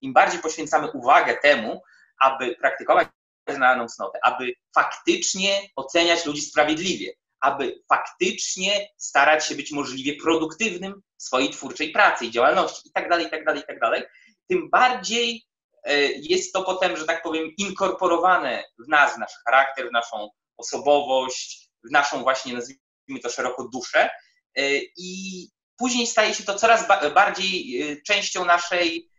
im 0.00 0.12
bardziej 0.12 0.40
poświęcamy 0.40 0.90
uwagę 0.90 1.36
temu, 1.36 1.82
aby 2.20 2.56
praktykować 2.56 3.08
znaną 3.48 3.88
cnotę, 3.88 4.18
aby 4.22 4.52
faktycznie 4.74 5.60
oceniać 5.76 6.26
ludzi 6.26 6.42
sprawiedliwie, 6.42 7.12
aby 7.40 7.82
faktycznie 7.88 8.88
starać 8.96 9.46
się 9.46 9.54
być 9.54 9.72
możliwie 9.72 10.16
produktywnym 10.22 11.02
w 11.18 11.22
swojej 11.22 11.50
twórczej 11.50 11.92
pracy 11.92 12.26
i 12.26 12.30
działalności 12.30 12.88
itd., 12.88 13.22
itd., 13.22 13.56
itd., 13.56 14.02
tym 14.48 14.70
bardziej 14.70 15.46
e, 15.84 16.02
jest 16.06 16.52
to 16.52 16.62
potem, 16.62 16.96
że 16.96 17.04
tak 17.04 17.22
powiem, 17.22 17.50
inkorporowane 17.58 18.64
w 18.78 18.88
nas, 18.88 19.14
w 19.14 19.18
nasz 19.18 19.32
charakter, 19.44 19.88
w 19.88 19.92
naszą 19.92 20.28
osobowość, 20.56 21.70
w 21.84 21.90
naszą 21.90 22.22
właśnie, 22.22 22.54
nazwijmy 22.54 22.85
to 23.22 23.30
szeroko 23.30 23.68
duszę 23.72 24.10
e, 24.56 24.62
i 24.96 25.48
później 25.78 26.06
staje 26.06 26.34
się 26.34 26.44
to 26.44 26.54
coraz 26.54 26.88
bardziej 27.14 27.82
e, 27.82 28.02
częścią 28.02 28.44
naszej, 28.44 29.10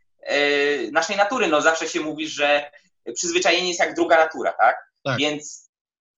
naszej 0.91 1.17
natury. 1.17 1.47
No 1.47 1.62
zawsze 1.62 1.89
się 1.89 2.00
mówi, 2.00 2.28
że 2.28 2.71
przyzwyczajenie 3.15 3.67
jest 3.67 3.80
jak 3.80 3.95
druga 3.95 4.17
natura, 4.17 4.54
tak? 4.54 4.76
tak. 5.04 5.17
Więc 5.17 5.69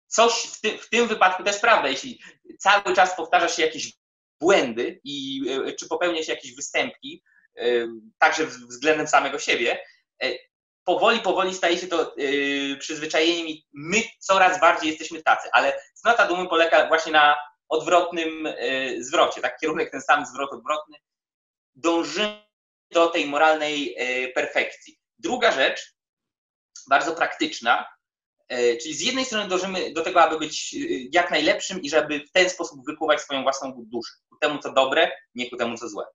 coś 0.07 0.33
w, 0.33 0.61
ty, 0.61 0.77
w 0.77 0.89
tym 0.89 1.07
wypadku 1.07 1.43
jest 1.45 1.61
prawda, 1.61 1.89
jeśli 1.89 2.19
cały 2.59 2.95
czas 2.95 3.15
powtarza 3.15 3.47
się 3.47 3.61
jakieś 3.61 3.93
błędy 4.39 4.99
i 5.03 5.41
e, 5.49 5.73
czy 5.73 5.87
popełnia 5.87 6.23
się 6.23 6.33
jakieś 6.33 6.55
występki, 6.55 7.23
e, 7.57 7.63
także 8.19 8.45
względem 8.45 9.07
samego 9.07 9.39
siebie, 9.39 9.79
e, 10.23 10.29
powoli, 10.83 11.19
powoli 11.19 11.53
staje 11.53 11.77
się 11.77 11.87
to 11.87 12.15
przyzwyczajeniem 12.79 13.47
i 13.47 13.67
my 13.73 13.97
coraz 14.19 14.59
bardziej 14.59 14.89
jesteśmy 14.89 15.23
tacy, 15.23 15.49
ale 15.51 15.81
cnota 15.93 16.27
dumy 16.27 16.47
polega 16.47 16.87
właśnie 16.87 17.11
na 17.11 17.37
odwrotnym 17.69 18.53
zwrocie, 18.99 19.41
tak, 19.41 19.59
kierunek 19.59 19.91
ten 19.91 20.01
sam, 20.01 20.25
zwrot 20.25 20.53
odwrotny. 20.53 20.97
Dążymy 21.75 22.43
do 22.91 23.07
tej 23.07 23.25
moralnej 23.25 23.95
perfekcji. 24.35 24.99
Druga 25.19 25.51
rzecz, 25.51 25.95
bardzo 26.89 27.15
praktyczna, 27.15 27.85
E, 28.49 28.77
czyli 28.77 28.93
z 28.93 29.01
jednej 29.01 29.25
strony 29.25 29.49
dążymy 29.49 29.93
do 29.93 30.01
tego, 30.01 30.21
aby 30.21 30.39
być 30.39 30.73
e, 30.73 30.77
jak 31.13 31.31
najlepszym 31.31 31.81
i 31.81 31.89
żeby 31.89 32.19
w 32.19 32.31
ten 32.31 32.49
sposób 32.49 32.85
wykuwać 32.85 33.21
swoją 33.21 33.43
własną 33.43 33.85
duszę, 33.87 34.13
ku 34.29 34.37
temu 34.37 34.59
co 34.59 34.73
dobre, 34.73 35.11
nie 35.35 35.49
ku 35.49 35.57
temu 35.57 35.77
co 35.77 35.89
złe. 35.89 36.05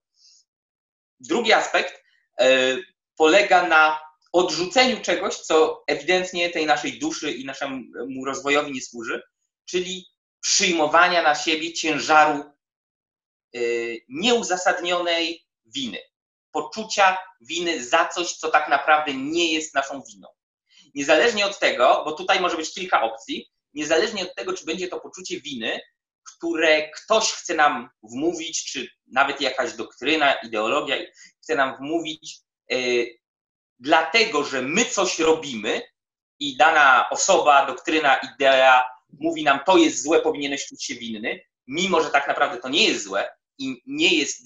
Drugi 1.20 1.52
aspekt 1.52 2.02
e, 2.40 2.76
polega 3.16 3.68
na 3.68 4.00
odrzuceniu 4.32 5.00
czegoś, 5.00 5.36
co 5.36 5.84
ewidentnie 5.86 6.50
tej 6.50 6.66
naszej 6.66 6.98
duszy 6.98 7.32
i 7.32 7.44
naszemu 7.44 7.84
rozwojowi 8.26 8.72
nie 8.72 8.82
służy, 8.82 9.22
czyli 9.64 10.06
przyjmowania 10.44 11.22
na 11.22 11.34
siebie 11.34 11.72
ciężaru 11.72 12.44
nieuzasadnionej 14.08 15.46
winy, 15.66 15.98
poczucia 16.52 17.18
winy 17.40 17.84
za 17.84 18.08
coś, 18.08 18.32
co 18.32 18.50
tak 18.50 18.68
naprawdę 18.68 19.14
nie 19.14 19.52
jest 19.52 19.74
naszą 19.74 20.02
winą. 20.02 20.28
Niezależnie 20.94 21.46
od 21.46 21.58
tego, 21.58 22.02
bo 22.04 22.12
tutaj 22.12 22.40
może 22.40 22.56
być 22.56 22.74
kilka 22.74 23.02
opcji, 23.02 23.50
niezależnie 23.74 24.22
od 24.22 24.34
tego, 24.34 24.52
czy 24.52 24.64
będzie 24.64 24.88
to 24.88 25.00
poczucie 25.00 25.40
winy, 25.40 25.80
które 26.24 26.90
ktoś 26.90 27.32
chce 27.32 27.54
nam 27.54 27.90
wmówić, 28.02 28.72
czy 28.72 28.88
nawet 29.06 29.40
jakaś 29.40 29.72
doktryna, 29.72 30.32
ideologia 30.32 30.96
chce 31.42 31.54
nam 31.54 31.76
wmówić, 31.76 32.38
yy, 32.70 33.06
dlatego 33.78 34.44
że 34.44 34.62
my 34.62 34.84
coś 34.84 35.18
robimy 35.18 35.82
i 36.38 36.56
dana 36.56 37.10
osoba, 37.10 37.66
doktryna, 37.66 38.16
idea 38.16 38.93
mówi 39.20 39.44
nam, 39.44 39.60
to 39.66 39.76
jest 39.76 40.02
złe, 40.02 40.20
powinieneś 40.20 40.66
czuć 40.66 40.84
się 40.84 40.94
winny, 40.94 41.40
mimo 41.66 42.02
że 42.02 42.10
tak 42.10 42.28
naprawdę 42.28 42.60
to 42.60 42.68
nie 42.68 42.88
jest 42.88 43.04
złe 43.04 43.30
i 43.58 43.82
nie 43.86 44.14
jest 44.14 44.44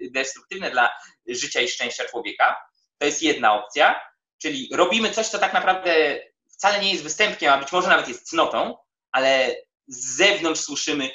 destruktywne 0.00 0.70
dla 0.70 0.90
życia 1.28 1.60
i 1.60 1.68
szczęścia 1.68 2.04
człowieka. 2.04 2.56
To 2.98 3.06
jest 3.06 3.22
jedna 3.22 3.54
opcja. 3.54 4.00
Czyli 4.42 4.68
robimy 4.72 5.10
coś, 5.10 5.26
co 5.26 5.38
tak 5.38 5.52
naprawdę 5.52 6.20
wcale 6.50 6.80
nie 6.80 6.90
jest 6.90 7.02
występkiem, 7.02 7.52
a 7.52 7.58
być 7.58 7.72
może 7.72 7.88
nawet 7.88 8.08
jest 8.08 8.28
cnotą, 8.28 8.76
ale 9.12 9.56
z 9.86 10.16
zewnątrz 10.16 10.60
słyszymy 10.60 11.10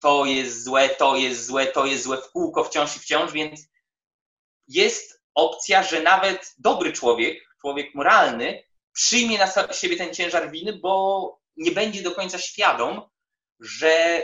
to 0.00 0.24
jest 0.24 0.64
złe, 0.64 0.88
to 0.88 1.16
jest 1.16 1.46
złe, 1.46 1.66
to 1.66 1.86
jest 1.86 2.04
złe 2.04 2.16
w 2.16 2.30
kółko 2.30 2.64
wciąż 2.64 2.96
i 2.96 3.00
wciąż, 3.00 3.32
więc 3.32 3.60
jest 4.68 5.22
opcja, 5.34 5.82
że 5.82 6.02
nawet 6.02 6.54
dobry 6.58 6.92
człowiek, 6.92 7.48
człowiek 7.60 7.94
moralny, 7.94 8.62
przyjmie 8.92 9.38
na 9.38 9.72
siebie 9.72 9.96
ten 9.96 10.14
ciężar 10.14 10.50
winy, 10.50 10.72
bo 10.72 11.45
nie 11.56 11.70
będzie 11.70 12.02
do 12.02 12.14
końca 12.14 12.38
świadom, 12.38 13.02
że 13.60 14.22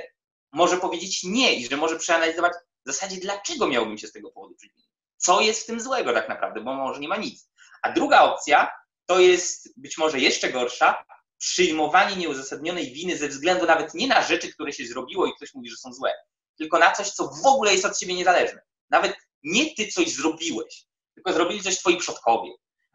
może 0.52 0.76
powiedzieć 0.76 1.24
nie 1.24 1.54
i 1.54 1.68
że 1.68 1.76
może 1.76 1.98
przeanalizować 1.98 2.52
w 2.86 2.92
zasadzie, 2.92 3.16
dlaczego 3.16 3.68
miałbym 3.68 3.98
się 3.98 4.06
z 4.06 4.12
tego 4.12 4.30
powodu 4.30 4.54
przywinąć. 4.54 4.88
Co 5.16 5.40
jest 5.40 5.62
w 5.62 5.66
tym 5.66 5.80
złego 5.80 6.12
tak 6.12 6.28
naprawdę, 6.28 6.60
bo 6.60 6.74
może 6.74 7.00
nie 7.00 7.08
ma 7.08 7.16
nic. 7.16 7.50
A 7.82 7.92
druga 7.92 8.22
opcja 8.22 8.70
to 9.06 9.20
jest 9.20 9.80
być 9.80 9.98
może 9.98 10.20
jeszcze 10.20 10.52
gorsza, 10.52 11.04
przyjmowanie 11.38 12.16
nieuzasadnionej 12.16 12.92
winy 12.92 13.16
ze 13.16 13.28
względu 13.28 13.66
nawet 13.66 13.94
nie 13.94 14.06
na 14.06 14.22
rzeczy, 14.22 14.52
które 14.52 14.72
się 14.72 14.86
zrobiło 14.86 15.26
i 15.26 15.34
ktoś 15.34 15.54
mówi, 15.54 15.70
że 15.70 15.76
są 15.76 15.92
złe, 15.92 16.12
tylko 16.58 16.78
na 16.78 16.92
coś, 16.92 17.10
co 17.10 17.28
w 17.28 17.46
ogóle 17.46 17.72
jest 17.72 17.84
od 17.84 17.98
ciebie 17.98 18.14
niezależne. 18.14 18.62
Nawet 18.90 19.16
nie 19.42 19.74
ty 19.74 19.86
coś 19.86 20.14
zrobiłeś, 20.14 20.84
tylko 21.14 21.32
zrobili 21.32 21.62
coś 21.62 21.78
twoi 21.78 21.96
przodkowie, 21.96 22.50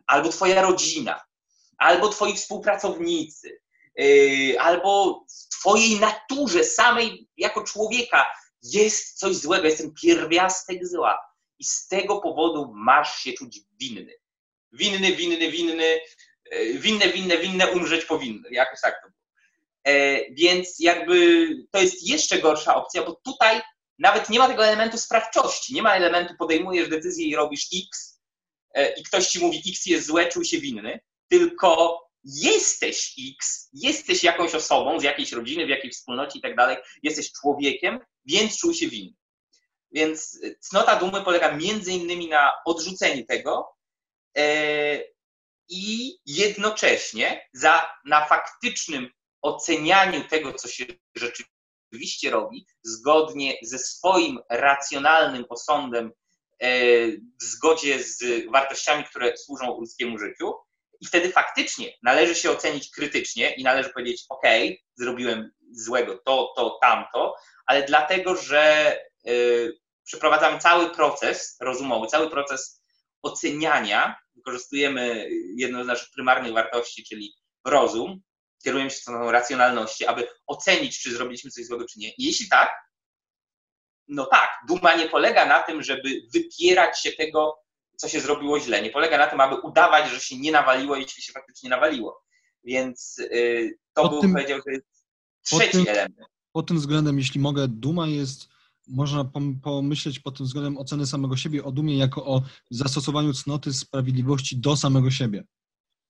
albo 0.06 0.30
twoja 0.30 0.62
rodzina, 0.62 1.22
albo 1.78 2.10
twoi 2.10 2.36
współpracownicy, 2.36 3.62
albo 4.60 5.26
w 5.30 5.56
twojej 5.60 6.00
naturze 6.00 6.64
samej 6.64 7.28
jako 7.38 7.64
człowieka 7.64 8.26
jest 8.64 9.20
coś 9.20 9.36
złego, 9.36 9.66
jest 9.66 9.78
ten 9.78 9.94
pierwiastek 10.02 10.88
zła. 10.88 11.20
I 11.60 11.64
z 11.64 11.88
tego 11.88 12.22
powodu 12.22 12.72
masz 12.76 13.20
się 13.20 13.34
czuć 13.34 13.60
winny 13.80 14.14
winny, 14.72 15.16
winny, 15.16 15.52
winny, 15.52 16.00
e, 16.52 16.74
winne, 16.74 17.10
winne, 17.10 17.38
winne, 17.38 17.72
umrzeć 17.72 18.06
powinny. 18.06 18.50
Jakoś 18.52 18.82
tak 18.82 19.02
to 19.02 19.10
było. 19.10 19.22
E, 19.84 20.32
więc 20.32 20.80
jakby 20.80 21.48
to 21.72 21.82
jest 21.82 22.08
jeszcze 22.08 22.40
gorsza 22.40 22.76
opcja, 22.76 23.04
bo 23.04 23.22
tutaj 23.24 23.62
nawet 24.00 24.30
nie 24.30 24.40
ma 24.40 24.48
tego 24.48 24.66
elementu 24.66 24.98
sprawczości, 24.98 25.74
nie 25.74 25.82
ma 25.82 25.96
elementu 25.96 26.34
podejmujesz 26.40 26.90
decyzję 26.90 27.28
i 27.28 27.36
robisz 27.36 27.68
X 27.90 28.22
i 28.98 29.04
ktoś 29.04 29.28
ci 29.28 29.40
mówi 29.40 29.64
X 29.70 29.86
jest 29.86 30.08
złe, 30.08 30.28
czuj 30.28 30.46
się 30.46 30.58
winny, 30.58 31.00
tylko 31.28 32.00
jesteś 32.28 33.14
X, 33.36 33.70
jesteś 33.74 34.24
jakąś 34.24 34.56
osobą 34.56 35.00
z 35.00 35.04
jakiejś 35.04 35.32
rodziny, 35.32 35.66
w 35.66 35.70
jakiejś 35.70 35.94
wspólnocie 35.94 36.40
i 36.40 36.42
tak 36.42 36.56
dalej, 36.56 36.78
jesteś 37.04 37.32
człowiekiem, 37.32 38.00
więc 38.26 38.58
czuj 38.58 38.76
się 38.76 38.88
winny. 38.88 39.14
Więc 39.92 40.40
cnota 40.60 40.96
dumy 40.96 41.24
polega 41.24 41.52
między 41.52 41.92
innymi 41.92 42.28
na 42.28 42.52
odrzuceniu 42.66 43.26
tego 43.26 43.70
i 45.70 46.18
jednocześnie 46.26 47.50
za, 47.54 47.90
na 48.06 48.26
faktycznym 48.26 49.10
ocenianiu 49.42 50.24
tego, 50.28 50.54
co 50.54 50.68
się 50.68 50.86
rzeczywiście 51.16 52.30
robi, 52.30 52.68
zgodnie 52.84 53.58
ze 53.62 53.80
swoim 53.80 54.40
racjonalnym 54.50 55.46
osądem, 55.50 56.12
w 57.42 57.44
zgodzie 57.44 58.04
z 58.04 58.46
wartościami, 58.52 59.04
które 59.04 59.38
służą 59.38 59.80
ludzkiemu 59.80 60.18
życiu, 60.18 60.54
i 61.02 61.06
wtedy 61.06 61.32
faktycznie 61.32 61.94
należy 62.04 62.36
się 62.36 62.52
ocenić 62.52 62.92
krytycznie 62.92 63.54
i 63.54 63.64
należy 63.64 63.90
powiedzieć: 63.90 64.26
OK, 64.30 64.44
zrobiłem 64.96 65.52
złego 65.72 66.18
to, 66.26 66.54
to, 66.56 66.80
tamto, 66.82 67.36
ale 67.66 67.84
dlatego, 67.84 68.36
że 68.36 68.96
y, 69.28 69.78
przeprowadzamy 70.04 70.60
cały 70.60 70.90
proces 70.90 71.58
rozumowy, 71.62 72.08
cały 72.08 72.30
proces 72.30 72.82
oceniania, 73.22 74.16
wykorzystujemy 74.36 75.30
jedną 75.56 75.84
z 75.84 75.88
naszych 75.88 76.10
prymarnych 76.16 76.54
wartości, 76.54 77.04
czyli 77.04 77.34
rozum, 77.66 78.22
kierujemy 78.64 78.90
się 78.90 78.98
stroną 78.98 79.32
racjonalności, 79.32 80.06
aby 80.06 80.28
ocenić, 80.48 81.02
czy 81.02 81.12
zrobiliśmy 81.12 81.52
coś 81.52 81.66
złego, 81.66 81.86
czy 81.86 82.00
nie. 82.00 82.10
I 82.10 82.24
jeśli 82.24 82.50
tak, 82.50 82.72
no 84.08 84.26
tak, 84.26 84.50
duma 84.68 84.96
nie 84.96 85.10
polega 85.10 85.46
na 85.46 85.64
tym, 85.64 85.84
żeby 85.84 86.10
wypierać 86.34 87.02
się 87.02 87.12
tego, 87.12 87.60
co 87.98 88.08
się 88.10 88.22
zrobiło 88.22 88.60
źle. 88.60 88.82
Nie 88.82 88.90
polega 88.90 89.18
na 89.18 89.28
tym, 89.28 89.40
aby 89.42 89.56
udawać, 89.56 90.12
że 90.12 90.20
się 90.20 90.40
nie 90.40 90.52
nawaliło, 90.52 90.96
jeśli 90.96 91.24
się 91.24 91.34
faktycznie 91.34 91.70
nawaliło. 91.70 92.24
Więc 92.64 93.18
yy, 93.32 93.78
to 93.94 94.02
pod 94.02 94.12
był, 94.12 94.22
tym, 94.22 94.32
powiedział, 94.32 94.60
że 94.68 94.80
trzeci 95.46 95.72
tym, 95.72 95.88
element. 95.88 96.28
Pod 96.52 96.68
tym 96.68 96.78
względem, 96.78 97.18
jeśli 97.18 97.40
mogę, 97.40 97.68
duma 97.68 98.08
jest, 98.08 98.50
można 98.88 99.32
pomyśleć 99.64 100.20
pod 100.20 100.38
tym 100.38 100.46
względem 100.46 100.78
oceny 100.78 101.06
samego 101.06 101.38
siebie 101.38 101.64
o 101.64 101.72
dumie 101.72 101.98
jako 101.98 102.26
o 102.26 102.42
zastosowaniu 102.72 103.34
cnoty 103.34 103.74
sprawiedliwości 103.74 104.58
do 104.58 104.78
samego 104.78 105.12
siebie. 105.12 105.44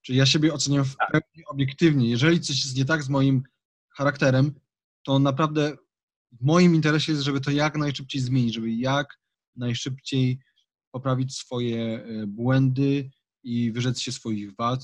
Czyli 0.02 0.18
ja 0.18 0.26
siebie 0.26 0.54
oceniam 0.54 0.86
w 0.86 0.96
tak. 0.98 1.12
pełni 1.12 1.46
obiektywnie. 1.46 2.10
Jeżeli 2.10 2.42
coś 2.42 2.64
jest 2.64 2.78
nie 2.78 2.86
tak 2.86 3.04
z 3.04 3.10
moim 3.10 3.44
charakterem, 3.90 4.54
to 5.04 5.20
naprawdę 5.20 5.78
w 6.32 6.46
moim 6.46 6.76
interesie 6.76 7.12
jest, 7.12 7.24
żeby 7.24 7.42
to 7.42 7.52
jak 7.52 7.78
najszybciej 7.78 8.22
zmienić, 8.22 8.54
żeby 8.54 8.72
jak 8.72 9.20
najszybciej 9.56 10.40
poprawić 10.98 11.38
swoje 11.38 11.84
e, 11.84 12.02
błędy 12.28 13.10
i 13.44 13.72
wyrzec 13.72 14.00
się 14.00 14.12
swoich 14.12 14.56
wad 14.56 14.80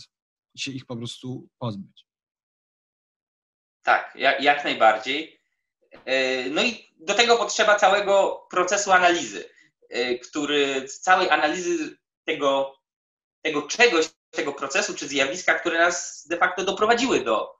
i 0.53 0.59
się 0.59 0.71
ich 0.71 0.85
po 0.85 0.95
prostu 0.95 1.49
pozbyć. 1.59 2.05
Tak, 3.83 4.17
jak, 4.39 4.63
najbardziej. 4.63 5.39
E, 6.05 6.49
no 6.49 6.63
i 6.63 6.93
do 6.99 7.13
tego 7.13 7.37
potrzeba 7.37 7.75
całego 7.75 8.47
procesu 8.49 8.91
analizy, 8.91 9.49
e, 9.89 10.19
który 10.19 10.87
całej 10.87 11.29
analizy 11.29 11.97
tego, 12.25 12.75
tego 13.41 13.61
czegoś, 13.61 14.09
tego 14.31 14.53
procesu 14.53 14.93
czy 14.93 15.07
zjawiska, 15.07 15.59
które 15.59 15.79
nas 15.79 16.27
de 16.29 16.37
facto 16.37 16.63
doprowadziły 16.63 17.23
do 17.23 17.55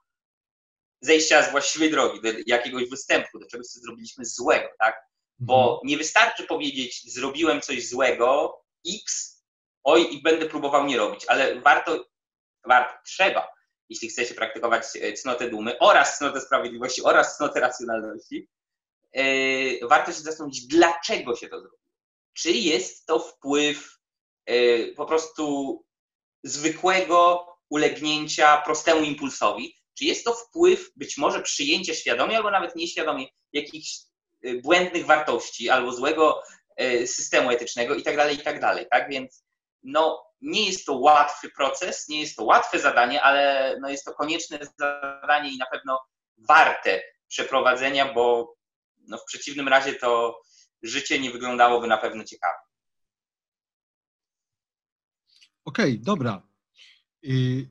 zejścia 1.00 1.42
z 1.42 1.50
właściwej 1.50 1.90
drogi, 1.90 2.20
do 2.20 2.28
jakiegoś 2.46 2.90
występu, 2.90 3.38
do 3.38 3.46
czegoś, 3.46 3.66
co 3.66 3.80
zrobiliśmy 3.80 4.24
złego, 4.24 4.68
tak? 4.78 5.13
Bo 5.38 5.62
mhm. 5.62 5.80
nie 5.84 5.96
wystarczy 5.96 6.44
powiedzieć, 6.44 7.12
zrobiłem 7.12 7.60
coś 7.60 7.88
złego, 7.88 8.60
X, 8.94 9.34
oj, 9.84 10.14
i 10.14 10.22
będę 10.22 10.46
próbował 10.46 10.86
nie 10.86 10.96
robić, 10.96 11.24
ale 11.28 11.60
warto, 11.60 12.04
warto, 12.64 12.94
trzeba, 13.06 13.48
jeśli 13.88 14.08
chce 14.08 14.26
się 14.26 14.34
praktykować 14.34 14.84
e, 15.00 15.12
cnotę 15.12 15.50
dumy 15.50 15.78
oraz 15.78 16.18
cnotę 16.18 16.40
sprawiedliwości 16.40 17.02
oraz 17.02 17.36
cnotę 17.36 17.60
racjonalności, 17.60 18.48
yy, 19.14 19.88
warto 19.88 20.12
się 20.12 20.20
zastanowić, 20.20 20.66
dlaczego 20.66 21.36
się 21.36 21.48
to 21.48 21.60
zrobiło. 21.60 21.82
Czy 22.32 22.52
jest 22.52 23.06
to 23.06 23.18
wpływ 23.18 23.98
yy, 24.46 24.94
po 24.96 25.06
prostu 25.06 25.84
zwykłego 26.42 27.46
ulegnięcia 27.70 28.62
prostemu 28.64 29.04
impulsowi, 29.04 29.76
czy 29.98 30.04
jest 30.04 30.24
to 30.24 30.34
wpływ 30.34 30.90
być 30.96 31.18
może 31.18 31.42
przyjęcia 31.42 31.94
świadomie 31.94 32.36
albo 32.36 32.50
nawet 32.50 32.76
nieświadomie 32.76 33.26
jakichś 33.52 33.98
błędnych 34.62 35.06
wartości 35.06 35.70
albo 35.70 35.92
złego 35.92 36.42
y, 36.80 37.06
systemu 37.06 37.50
etycznego 37.50 37.94
i 37.94 38.02
tak 38.02 38.16
dalej, 38.16 38.36
i 38.36 38.42
tak 38.42 38.60
dalej, 38.60 38.86
tak? 38.90 39.08
Więc 39.10 39.44
no, 39.82 40.26
nie 40.40 40.66
jest 40.66 40.86
to 40.86 40.94
łatwy 40.94 41.50
proces, 41.50 42.08
nie 42.08 42.20
jest 42.20 42.36
to 42.36 42.44
łatwe 42.44 42.78
zadanie, 42.78 43.22
ale 43.22 43.76
no, 43.80 43.88
jest 43.88 44.04
to 44.04 44.14
konieczne 44.14 44.58
zadanie 44.78 45.50
i 45.54 45.58
na 45.58 45.66
pewno 45.66 46.00
warte 46.38 47.02
przeprowadzenia, 47.28 48.14
bo 48.14 48.54
no, 48.98 49.18
w 49.18 49.24
przeciwnym 49.24 49.68
razie 49.68 49.94
to 49.94 50.40
życie 50.82 51.20
nie 51.20 51.30
wyglądałoby 51.30 51.86
na 51.86 51.98
pewno 51.98 52.24
ciekawie. 52.24 52.58
Okej, 55.64 55.92
okay, 55.92 56.04
dobra. 56.04 56.42
Y, 57.24 57.68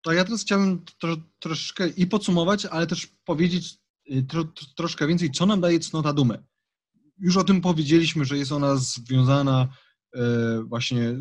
to 0.00 0.12
ja 0.12 0.24
teraz 0.24 0.42
chciałbym 0.42 0.84
tro, 0.98 1.16
troszeczkę 1.38 1.88
i 1.88 2.06
podsumować, 2.06 2.66
ale 2.66 2.86
też 2.86 3.06
powiedzieć 3.24 3.64
Y, 3.64 3.81
tro, 4.28 4.44
troszkę 4.76 5.06
więcej, 5.06 5.30
co 5.30 5.46
nam 5.46 5.60
daje 5.60 5.80
cnota 5.80 6.12
dumy. 6.12 6.44
Już 7.18 7.36
o 7.36 7.44
tym 7.44 7.60
powiedzieliśmy, 7.60 8.24
że 8.24 8.38
jest 8.38 8.52
ona 8.52 8.76
związana 8.76 9.68
e, 10.14 10.62
właśnie 10.62 11.14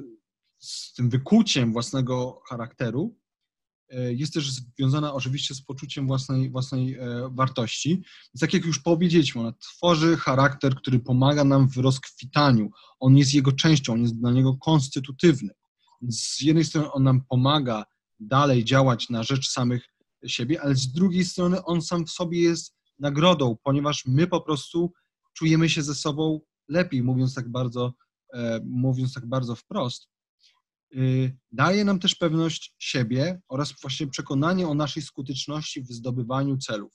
z 0.59 0.93
tym 0.93 1.09
wykuciem 1.09 1.73
własnego 1.73 2.41
charakteru. 2.49 3.17
E, 3.89 4.13
jest 4.13 4.33
też 4.33 4.51
związana 4.51 5.13
oczywiście 5.13 5.55
z 5.55 5.61
poczuciem 5.61 6.07
własnej, 6.07 6.49
własnej 6.49 6.93
e, 6.93 7.29
wartości. 7.31 8.03
Tak 8.39 8.53
jak 8.53 8.65
już 8.65 8.79
powiedzieliśmy, 8.79 9.41
ona 9.41 9.51
tworzy 9.51 10.17
charakter, 10.17 10.75
który 10.75 10.99
pomaga 10.99 11.43
nam 11.43 11.69
w 11.69 11.77
rozkwitaniu. 11.77 12.69
On 12.99 13.17
jest 13.17 13.33
jego 13.33 13.51
częścią, 13.51 13.93
on 13.93 14.01
jest 14.01 14.19
dla 14.19 14.31
niego 14.31 14.57
konstytutywny. 14.57 15.49
Z 16.09 16.41
jednej 16.41 16.65
strony 16.65 16.91
on 16.91 17.03
nam 17.03 17.21
pomaga 17.29 17.85
dalej 18.19 18.65
działać 18.65 19.09
na 19.09 19.23
rzecz 19.23 19.49
samych 19.49 19.85
siebie, 20.27 20.61
ale 20.61 20.75
z 20.75 20.91
drugiej 20.91 21.25
strony 21.25 21.63
on 21.63 21.81
sam 21.81 22.05
w 22.05 22.11
sobie 22.11 22.41
jest 22.41 22.80
nagrodą, 23.01 23.57
ponieważ 23.63 24.05
my 24.05 24.27
po 24.27 24.41
prostu 24.41 24.93
czujemy 25.33 25.69
się 25.69 25.81
ze 25.81 25.95
sobą 25.95 26.41
lepiej, 26.67 27.03
mówiąc 27.03 27.35
tak 27.35 27.49
bardzo, 27.49 27.93
e, 28.33 28.61
mówiąc 28.65 29.13
tak 29.13 29.25
bardzo 29.25 29.55
wprost. 29.55 30.11
Y, 30.95 31.37
daje 31.51 31.85
nam 31.85 31.99
też 31.99 32.15
pewność 32.15 32.75
siebie 32.79 33.41
oraz 33.47 33.81
właśnie 33.81 34.07
przekonanie 34.07 34.67
o 34.67 34.73
naszej 34.73 35.03
skuteczności 35.03 35.81
w 35.81 35.87
zdobywaniu 35.87 36.57
celów. 36.57 36.93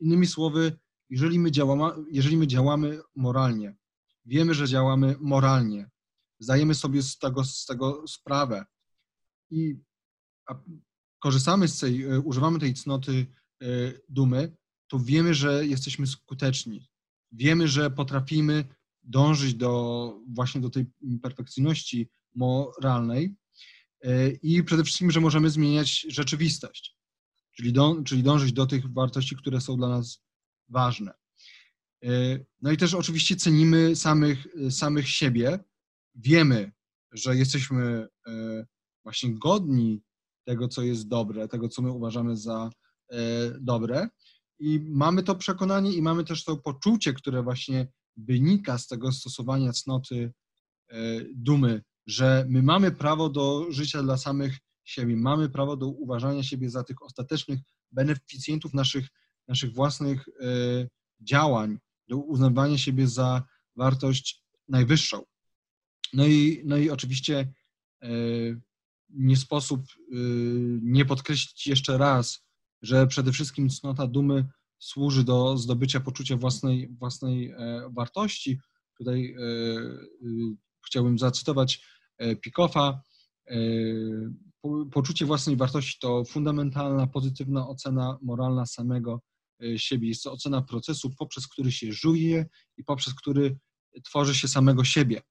Innymi 0.00 0.26
słowy, 0.26 0.78
jeżeli 1.10 1.38
my 1.38 1.50
działamy, 1.50 2.04
jeżeli 2.10 2.36
my 2.36 2.46
działamy 2.46 3.00
moralnie, 3.16 3.76
wiemy, 4.24 4.54
że 4.54 4.68
działamy 4.68 5.16
moralnie, 5.20 5.90
zdajemy 6.38 6.74
sobie 6.74 7.02
z 7.02 7.18
tego, 7.18 7.44
z 7.44 7.66
tego 7.66 8.08
sprawę 8.08 8.64
i 9.50 9.76
korzystamy 11.18 11.68
z 11.68 11.78
tej, 11.78 12.02
e, 12.02 12.20
używamy 12.20 12.58
tej 12.58 12.74
cnoty 12.74 13.26
e, 13.62 13.66
dumy, 14.08 14.56
to 14.92 14.98
wiemy, 14.98 15.34
że 15.34 15.66
jesteśmy 15.66 16.06
skuteczni. 16.06 16.88
Wiemy, 17.32 17.68
że 17.68 17.90
potrafimy 17.90 18.64
dążyć 19.02 19.54
do 19.54 20.14
właśnie 20.28 20.60
do 20.60 20.70
tej 20.70 20.86
perfekcyjności 21.22 22.08
moralnej 22.34 23.34
e, 24.02 24.30
i 24.30 24.64
przede 24.64 24.84
wszystkim, 24.84 25.10
że 25.10 25.20
możemy 25.20 25.50
zmieniać 25.50 26.06
rzeczywistość, 26.08 26.96
czyli, 27.52 27.72
czyli 28.04 28.22
dążyć 28.22 28.52
do 28.52 28.66
tych 28.66 28.92
wartości, 28.92 29.36
które 29.36 29.60
są 29.60 29.76
dla 29.76 29.88
nas 29.88 30.22
ważne. 30.68 31.12
No 32.62 32.72
i 32.72 32.76
też 32.76 32.94
oczywiście 32.94 33.36
cenimy 33.36 33.96
samych, 33.96 34.46
samych 34.70 35.08
siebie. 35.08 35.58
Wiemy, 36.14 36.72
że 37.12 37.36
jesteśmy 37.36 38.08
właśnie 39.04 39.34
godni 39.34 40.02
tego, 40.44 40.68
co 40.68 40.82
jest 40.82 41.08
dobre, 41.08 41.48
tego, 41.48 41.68
co 41.68 41.82
my 41.82 41.90
uważamy 41.90 42.36
za 42.36 42.70
e, 43.10 43.18
dobre. 43.60 44.08
I 44.62 44.80
mamy 44.80 45.22
to 45.22 45.34
przekonanie 45.34 45.92
i 45.92 46.02
mamy 46.02 46.24
też 46.24 46.44
to 46.44 46.56
poczucie, 46.56 47.12
które 47.12 47.42
właśnie 47.42 47.88
wynika 48.16 48.78
z 48.78 48.86
tego 48.86 49.12
stosowania 49.12 49.72
cnoty 49.72 50.32
e, 50.88 50.96
dumy, 51.34 51.82
że 52.06 52.46
my 52.48 52.62
mamy 52.62 52.92
prawo 52.92 53.28
do 53.28 53.66
życia 53.70 54.02
dla 54.02 54.16
samych 54.16 54.58
siebie, 54.84 55.16
mamy 55.16 55.48
prawo 55.48 55.76
do 55.76 55.86
uważania 55.88 56.42
siebie 56.42 56.70
za 56.70 56.84
tych 56.84 57.02
ostatecznych 57.02 57.60
beneficjentów 57.92 58.74
naszych, 58.74 59.08
naszych 59.48 59.74
własnych 59.74 60.28
e, 60.28 60.32
działań, 61.20 61.78
do 62.08 62.16
uznawania 62.16 62.78
siebie 62.78 63.08
za 63.08 63.42
wartość 63.76 64.44
najwyższą. 64.68 65.22
No 66.12 66.26
i, 66.26 66.62
no 66.64 66.76
i 66.76 66.90
oczywiście 66.90 67.52
nie 69.10 69.36
sposób 69.36 69.82
nie 70.82 71.04
podkreślić 71.04 71.66
jeszcze 71.66 71.98
raz, 71.98 72.44
że 72.82 73.06
przede 73.06 73.32
wszystkim 73.32 73.70
cnota 73.70 74.06
dumy 74.06 74.44
służy 74.82 75.24
do 75.24 75.56
zdobycia 75.56 76.00
poczucia 76.00 76.36
własnej, 76.36 76.88
własnej 76.88 77.50
e, 77.50 77.90
wartości. 77.92 78.58
Tutaj 78.98 79.34
e, 79.34 79.42
y, 79.42 80.56
chciałbym 80.86 81.18
zacytować 81.18 81.84
e, 82.18 82.36
Pikoffa. 82.36 83.02
Poczucie 84.92 85.26
własnej 85.26 85.56
wartości 85.56 85.98
to 86.00 86.24
fundamentalna, 86.24 87.06
pozytywna 87.06 87.68
ocena 87.68 88.18
moralna 88.22 88.66
samego 88.66 89.20
siebie. 89.76 90.08
Jest 90.08 90.22
to 90.22 90.32
ocena 90.32 90.62
procesu, 90.62 91.10
poprzez 91.18 91.48
który 91.48 91.72
się 91.72 91.92
żyje 91.92 92.46
i 92.76 92.84
poprzez 92.84 93.14
który 93.14 93.58
tworzy 94.04 94.34
się 94.34 94.48
samego 94.48 94.84
siebie. 94.84 95.22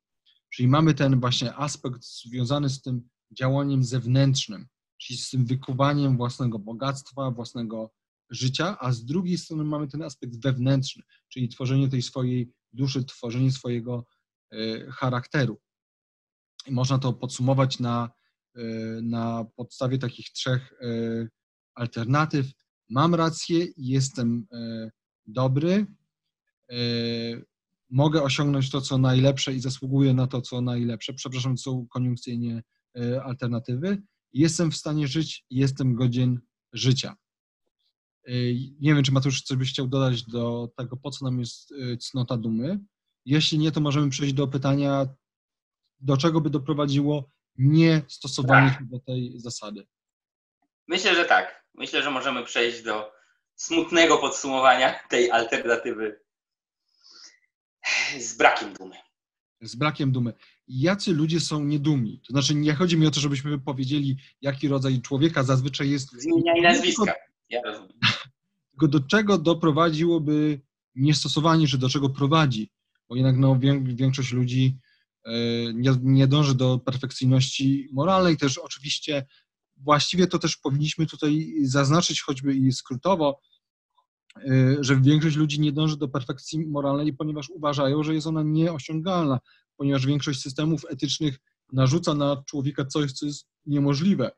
Czyli 0.50 0.68
mamy 0.68 0.94
ten 0.94 1.20
właśnie 1.20 1.56
aspekt 1.56 2.04
związany 2.04 2.70
z 2.70 2.82
tym 2.82 3.10
działaniem 3.38 3.84
zewnętrznym, 3.84 4.68
czyli 5.02 5.20
z 5.20 5.30
tym 5.30 5.46
wykuwaniem 5.46 6.18
własnego 6.18 6.60
bogactwa, 6.60 7.32
własnego 7.32 7.92
życia, 8.30 8.78
a 8.80 8.92
z 8.92 9.06
drugiej 9.06 9.38
strony 9.38 9.64
mamy 9.64 9.88
ten 9.88 10.02
aspekt 10.02 10.42
wewnętrzny, 10.42 11.04
czyli 11.30 11.50
tworzenie 11.50 11.90
tej 11.90 12.02
swojej 12.02 12.52
duszy, 12.74 13.06
tworzenie 13.06 13.52
swojego 13.52 14.06
e, 14.52 14.92
charakteru. 14.92 15.62
I 16.68 16.72
można 16.72 17.00
to 17.00 17.14
podsumować 17.14 17.80
na, 17.80 18.10
e, 18.56 18.62
na 19.02 19.46
podstawie 19.56 19.98
takich 19.98 20.30
trzech 20.30 20.74
e, 20.74 20.86
alternatyw. 21.76 22.52
Mam 22.90 23.16
rację, 23.16 23.68
jestem 23.78 24.48
dobry, 25.26 25.86
mogę 27.90 28.24
osiągnąć 28.24 28.70
to, 28.70 28.82
co 28.82 28.98
najlepsze 28.98 29.54
i 29.54 29.60
zasługuję 29.60 30.14
na 30.14 30.28
to, 30.28 30.42
co 30.42 30.62
najlepsze. 30.62 31.14
Przepraszam, 31.14 31.58
są 31.58 31.88
koniunkcyjnie 31.88 32.64
alternatywy. 33.24 34.02
Jestem 34.34 34.72
w 34.72 34.78
stanie 34.78 35.08
żyć, 35.08 35.46
jestem 35.50 35.96
godzien 35.96 36.40
życia. 36.74 37.16
Nie 38.80 38.96
wiem, 38.96 39.04
czy 39.04 39.12
Matusz 39.12 39.42
coś 39.42 39.58
byś 39.58 39.70
chciał 39.70 39.88
dodać 39.88 40.24
do 40.24 40.70
tego, 40.78 40.98
po 40.98 41.12
co 41.12 41.26
nam 41.26 41.40
jest 41.40 41.74
cnota 42.00 42.38
dumy. 42.38 42.80
Jeśli 43.26 43.58
nie, 43.58 43.72
to 43.72 43.82
możemy 43.82 44.10
przejść 44.10 44.34
do 44.34 44.48
pytania, 44.48 45.08
do 46.00 46.18
czego 46.18 46.42
by 46.42 46.50
doprowadziło 46.50 47.32
niestosowanie 47.58 48.70
tak. 48.70 48.88
do 48.88 49.00
tej 49.00 49.40
zasady. 49.40 49.88
Myślę, 50.88 51.16
że 51.16 51.26
tak. 51.26 51.66
Myślę, 51.74 52.04
że 52.04 52.12
możemy 52.12 52.46
przejść 52.46 52.84
do 52.84 53.12
smutnego 53.56 54.18
podsumowania 54.18 55.00
tej 55.10 55.32
alternatywy 55.32 56.22
z 58.20 58.38
brakiem 58.38 58.74
dumy. 58.74 58.96
Z 59.62 59.76
brakiem 59.76 60.12
dumy. 60.12 60.34
Jacy 60.74 61.14
ludzie 61.14 61.40
są 61.40 61.64
niedumi? 61.64 62.22
To 62.28 62.34
znaczy, 62.34 62.56
nie 62.56 62.74
chodzi 62.74 62.98
mi 62.98 63.08
o 63.08 63.12
to, 63.12 63.20
żebyśmy 63.20 63.60
powiedzieli, 63.60 64.18
jaki 64.42 64.68
rodzaj 64.68 65.02
człowieka 65.02 65.44
zazwyczaj 65.44 65.90
jest. 65.90 66.12
Zmienia 66.12 66.58
i 66.58 66.62
nazwiska. 66.62 67.14
Ja 67.50 67.62
rozumiem. 67.66 68.00
Tylko 68.72 68.88
do 68.88 69.00
czego 69.00 69.38
doprowadziłoby 69.38 70.62
niestosowanie, 70.96 71.68
czy 71.68 71.78
do 71.78 71.90
czego 71.90 72.10
prowadzi? 72.10 72.72
Bo 73.10 73.16
jednak 73.16 73.38
no, 73.38 73.60
większość 73.84 74.32
ludzi 74.32 74.78
e, 75.26 75.32
nie, 75.74 75.92
nie 76.02 76.28
dąży 76.28 76.56
do 76.56 76.80
perfekcyjności 76.80 77.90
moralnej. 77.94 78.38
Też 78.38 78.58
oczywiście 78.58 79.26
właściwie 79.78 80.28
to 80.28 80.40
też 80.40 80.58
powinniśmy 80.58 81.06
tutaj 81.06 81.54
zaznaczyć 81.62 82.22
choćby 82.22 82.56
i 82.56 82.72
skrótowo, 82.72 83.40
e, 84.38 84.76
że 84.80 85.02
większość 85.02 85.36
ludzi 85.36 85.62
nie 85.62 85.72
dąży 85.72 85.98
do 85.98 86.08
perfekcji 86.08 86.68
moralnej, 86.68 87.14
ponieważ 87.14 87.50
uważają, 87.50 88.04
że 88.04 88.14
jest 88.14 88.28
ona 88.28 88.44
nieosiągalna, 88.44 89.40
ponieważ 89.82 90.06
większość 90.06 90.42
systemów 90.42 90.86
etycznych 90.90 91.40
narzuca 91.74 92.14
na 92.14 92.44
człowieka 92.46 92.86
coś, 92.86 93.12
co 93.12 93.26
jest 93.26 93.48
niemożliwe. 93.66 94.32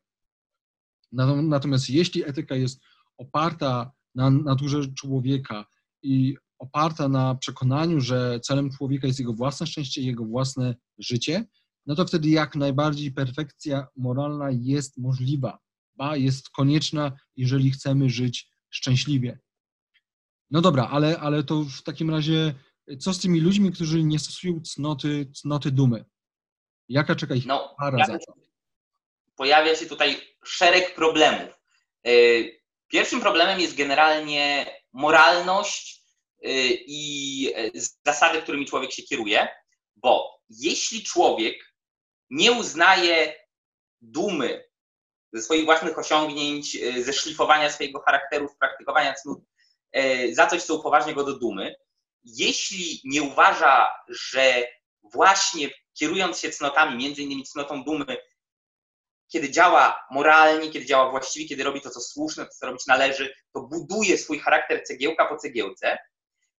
Natomiast 1.12 1.90
jeśli 1.90 2.24
etyka 2.26 2.56
jest 2.56 2.80
oparta 3.18 3.92
na 4.16 4.30
naturze 4.30 4.94
człowieka 4.94 5.66
i 6.04 6.38
oparta 6.60 7.10
na 7.10 7.36
przekonaniu, 7.36 8.00
że 8.00 8.40
celem 8.44 8.72
człowieka 8.72 9.08
jest 9.08 9.20
jego 9.20 9.34
własne 9.34 9.68
szczęście 9.68 10.02
i 10.02 10.06
jego 10.06 10.26
własne 10.26 10.76
życie, 10.98 11.46
no 11.86 11.96
to 11.96 12.06
wtedy 12.06 12.30
jak 12.30 12.56
najbardziej 12.56 13.12
perfekcja 13.12 13.88
moralna 13.96 14.50
jest 14.52 14.98
możliwa, 14.98 15.60
ba 15.96 16.18
jest 16.18 16.50
konieczna, 16.50 17.12
jeżeli 17.36 17.72
chcemy 17.72 18.10
żyć 18.10 18.50
szczęśliwie. 18.70 19.40
No 20.52 20.62
dobra, 20.62 20.88
ale, 20.88 21.20
ale 21.20 21.44
to 21.44 21.64
w 21.64 21.82
takim 21.82 22.10
razie 22.10 22.56
co 23.00 23.14
z 23.14 23.20
tymi 23.20 23.42
ludźmi, 23.42 23.72
którzy 23.72 24.04
nie 24.04 24.20
stosują 24.20 24.62
cnoty, 24.62 25.32
cnoty 25.42 25.72
dumy? 25.72 26.06
Jaka 26.90 27.16
czeka 27.16 27.36
ich 27.36 27.46
no, 27.46 27.76
para 27.80 28.06
za 28.06 28.18
to? 28.20 28.34
Pojawia 29.36 29.76
się 29.76 29.86
tutaj 29.86 30.22
szereg 30.46 30.96
problemów. 30.96 31.60
Y, 32.08 32.62
pierwszym 32.88 33.22
problemem 33.22 33.60
jest 33.60 33.76
generalnie 33.76 34.66
moralność 34.94 36.04
Y, 36.46 36.84
i 36.88 37.54
e, 37.56 37.72
zasady, 38.06 38.42
którymi 38.42 38.66
człowiek 38.66 38.92
się 38.92 39.04
kieruje, 39.04 39.48
bo 39.96 40.40
jeśli 40.50 41.04
człowiek 41.04 41.74
nie 42.30 42.52
uznaje 42.52 43.36
dumy 44.02 44.70
ze 45.34 45.42
swoich 45.42 45.66
własnych 45.66 45.98
osiągnięć, 45.98 46.76
e, 46.76 47.04
ze 47.04 47.14
szlifowania 47.14 47.70
swojego 47.70 48.00
charakteru, 48.00 48.48
z 48.48 48.58
praktykowania 48.58 49.14
cnót, 49.14 49.40
za 50.32 50.48
coś, 50.48 50.64
co 50.64 50.76
upoważnia 50.76 51.14
go 51.14 51.24
do 51.24 51.40
dumy, 51.40 51.76
jeśli 52.24 53.02
nie 53.04 53.24
uważa, 53.24 53.88
że 54.08 54.64
właśnie 55.04 55.70
kierując 55.94 56.40
się 56.40 56.50
cnotami, 56.50 56.98
między 56.98 57.22
innymi 57.22 57.44
cnotą 57.44 57.84
dumy, 57.84 58.18
kiedy 59.28 59.52
działa 59.52 60.06
moralnie, 60.12 60.70
kiedy 60.70 60.86
działa 60.86 61.12
właściwie, 61.12 61.46
kiedy 61.50 61.64
robi 61.64 61.82
to, 61.82 61.90
co 61.90 62.00
słuszne, 62.00 62.46
to, 62.46 62.52
co 62.52 62.66
robić 62.66 62.88
należy, 62.88 63.36
to 63.54 63.62
buduje 63.62 64.18
swój 64.18 64.40
charakter 64.40 64.84
cegiełka 64.84 65.26
po 65.26 65.38
cegiełce, 65.38 65.98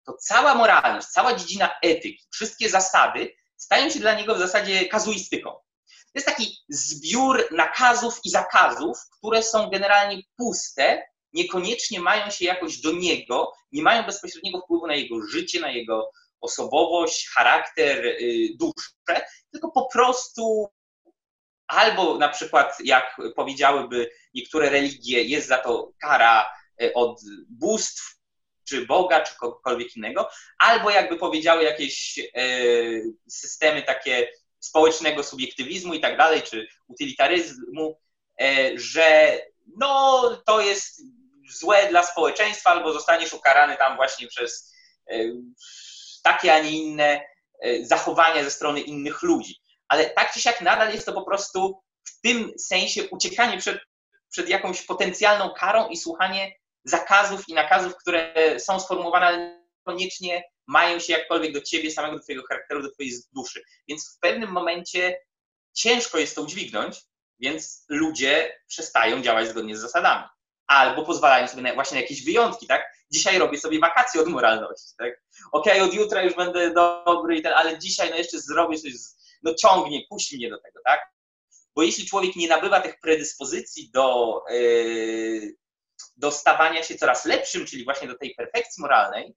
to 0.05 0.13
cała 0.13 0.55
moralność, 0.55 1.07
cała 1.07 1.35
dziedzina 1.35 1.75
etyki, 1.83 2.27
wszystkie 2.31 2.69
zasady 2.69 3.35
stają 3.57 3.91
się 3.91 3.99
dla 3.99 4.15
niego 4.15 4.35
w 4.35 4.39
zasadzie 4.39 4.87
kazuistyką. 4.87 5.51
To 5.51 6.19
jest 6.19 6.27
taki 6.27 6.59
zbiór 6.69 7.49
nakazów 7.51 8.21
i 8.25 8.31
zakazów, 8.31 8.99
które 9.19 9.43
są 9.43 9.71
generalnie 9.71 10.23
puste, 10.37 11.03
niekoniecznie 11.35 12.01
mają 12.01 12.31
się 12.31 12.45
jakoś 12.45 12.81
do 12.81 12.93
niego, 12.93 13.53
nie 13.73 13.83
mają 13.83 14.03
bezpośredniego 14.03 14.61
wpływu 14.61 14.87
na 14.87 14.95
jego 14.95 15.27
życie, 15.27 15.61
na 15.61 15.71
jego 15.71 16.11
osobowość, 16.41 17.29
charakter, 17.29 18.07
y, 18.07 18.49
duszę, 18.59 19.27
tylko 19.53 19.71
po 19.71 19.89
prostu 19.93 20.69
albo 21.67 22.19
na 22.19 22.29
przykład, 22.29 22.77
jak 22.85 23.17
powiedziałyby 23.37 24.11
niektóre 24.35 24.71
religie, 24.71 25.23
jest 25.23 25.49
za 25.49 25.59
to 25.59 25.93
kara 26.01 26.47
y, 26.83 26.93
od 26.95 27.21
bóstw, 27.49 28.15
czy 28.69 28.87
Boga, 28.87 29.21
czy 29.21 29.37
kogokolwiek 29.37 29.97
innego, 29.97 30.29
albo 30.59 30.91
jakby 30.91 31.17
powiedziały 31.17 31.65
jakieś 31.65 32.19
e, 32.19 32.43
systemy 33.29 33.83
takie 33.83 34.29
społecznego 34.61 35.23
subiektywizmu 35.23 35.95
i 35.95 36.01
tak 36.01 36.19
dalej, 36.19 36.43
czy 36.43 36.69
utylitaryzmu, 36.89 38.01
że 38.75 39.39
no 39.77 40.23
to 40.47 40.61
jest 40.61 41.03
złe 41.51 41.89
dla 41.89 42.03
społeczeństwa, 42.03 42.71
albo 42.71 42.93
zostaniesz 42.93 43.33
ukarany 43.33 43.77
tam 43.77 43.97
właśnie 43.97 44.29
przez 44.29 44.75
e, 45.11 45.17
takie, 46.23 46.55
a 46.55 46.59
nie 46.59 46.71
inne 46.71 47.21
zachowania 47.83 48.45
ze 48.45 48.51
strony 48.51 48.81
innych 48.81 49.23
ludzi. 49.23 49.55
Ale 49.89 50.11
tak 50.11 50.33
czy 50.33 50.41
siak 50.41 50.61
nadal 50.61 50.93
jest 50.93 51.07
to 51.07 51.13
po 51.13 51.25
prostu 51.25 51.81
w 52.05 52.21
tym 52.21 52.53
sensie 52.59 53.09
uciekanie 53.11 53.59
przed, 53.59 53.81
przed 54.31 54.49
jakąś 54.49 54.83
potencjalną 54.83 55.51
karą 55.51 55.89
i 55.89 55.97
słuchanie 55.97 56.53
zakazów 56.85 57.49
i 57.49 57.55
nakazów, 57.55 57.97
które 57.97 58.35
są 58.61 58.81
sformułowane, 58.81 59.27
ale 59.27 59.65
koniecznie 59.85 60.43
mają 60.67 60.99
się 60.99 61.13
jakkolwiek 61.13 61.53
do 61.53 61.61
ciebie 61.61 61.91
samego, 61.91 62.17
do 62.17 62.23
twojego 62.23 62.45
charakteru, 62.49 62.83
do 62.83 62.91
twojej 62.91 63.13
duszy. 63.33 63.63
Więc 63.89 64.17
w 64.17 64.21
pewnym 64.21 64.51
momencie 64.51 65.17
ciężko 65.73 66.19
jest 66.19 66.35
to 66.35 66.43
udźwignąć, 66.43 67.01
więc 67.41 67.85
ludzie 67.89 68.61
przestają 68.69 69.23
działać 69.23 69.49
zgodnie 69.49 69.77
z 69.77 69.81
zasadami. 69.81 70.25
Albo 70.67 71.05
pozwalają 71.05 71.49
sobie 71.49 71.63
na, 71.63 71.75
właśnie 71.75 71.95
na 71.95 72.01
jakieś 72.01 72.25
wyjątki, 72.25 72.67
tak? 72.67 72.95
Dzisiaj 73.11 73.39
robię 73.39 73.59
sobie 73.59 73.81
wakacje 73.81 74.21
od 74.21 74.29
moralności, 74.29 74.95
tak? 74.99 75.23
Okej, 75.53 75.73
okay, 75.73 75.85
od 75.85 75.95
jutra 75.95 76.23
już 76.23 76.35
będę 76.35 76.75
dobry 76.75 77.37
i 77.37 77.43
ten, 77.43 77.53
ale 77.53 77.79
dzisiaj 77.79 78.11
no 78.11 78.17
jeszcze 78.17 78.41
zrobię 78.41 78.79
coś, 78.79 78.93
no 79.43 79.55
ciągnie, 79.55 80.07
kusi 80.07 80.37
mnie 80.37 80.51
do 80.51 80.61
tego, 80.61 80.81
tak? 80.85 81.01
Bo 81.77 81.83
jeśli 81.83 82.07
człowiek 82.07 82.37
nie 82.37 82.49
nabywa 82.49 82.81
tych 82.81 83.01
predyspozycji 83.01 83.91
do, 83.91 84.41
yy, 84.51 85.55
do 86.17 86.31
stawania 86.31 86.83
się 86.83 86.95
coraz 86.95 87.25
lepszym, 87.25 87.67
czyli 87.67 87.85
właśnie 87.85 88.09
do 88.09 88.19
tej 88.19 88.35
perfekcji 88.35 88.83
moralnej, 88.83 89.35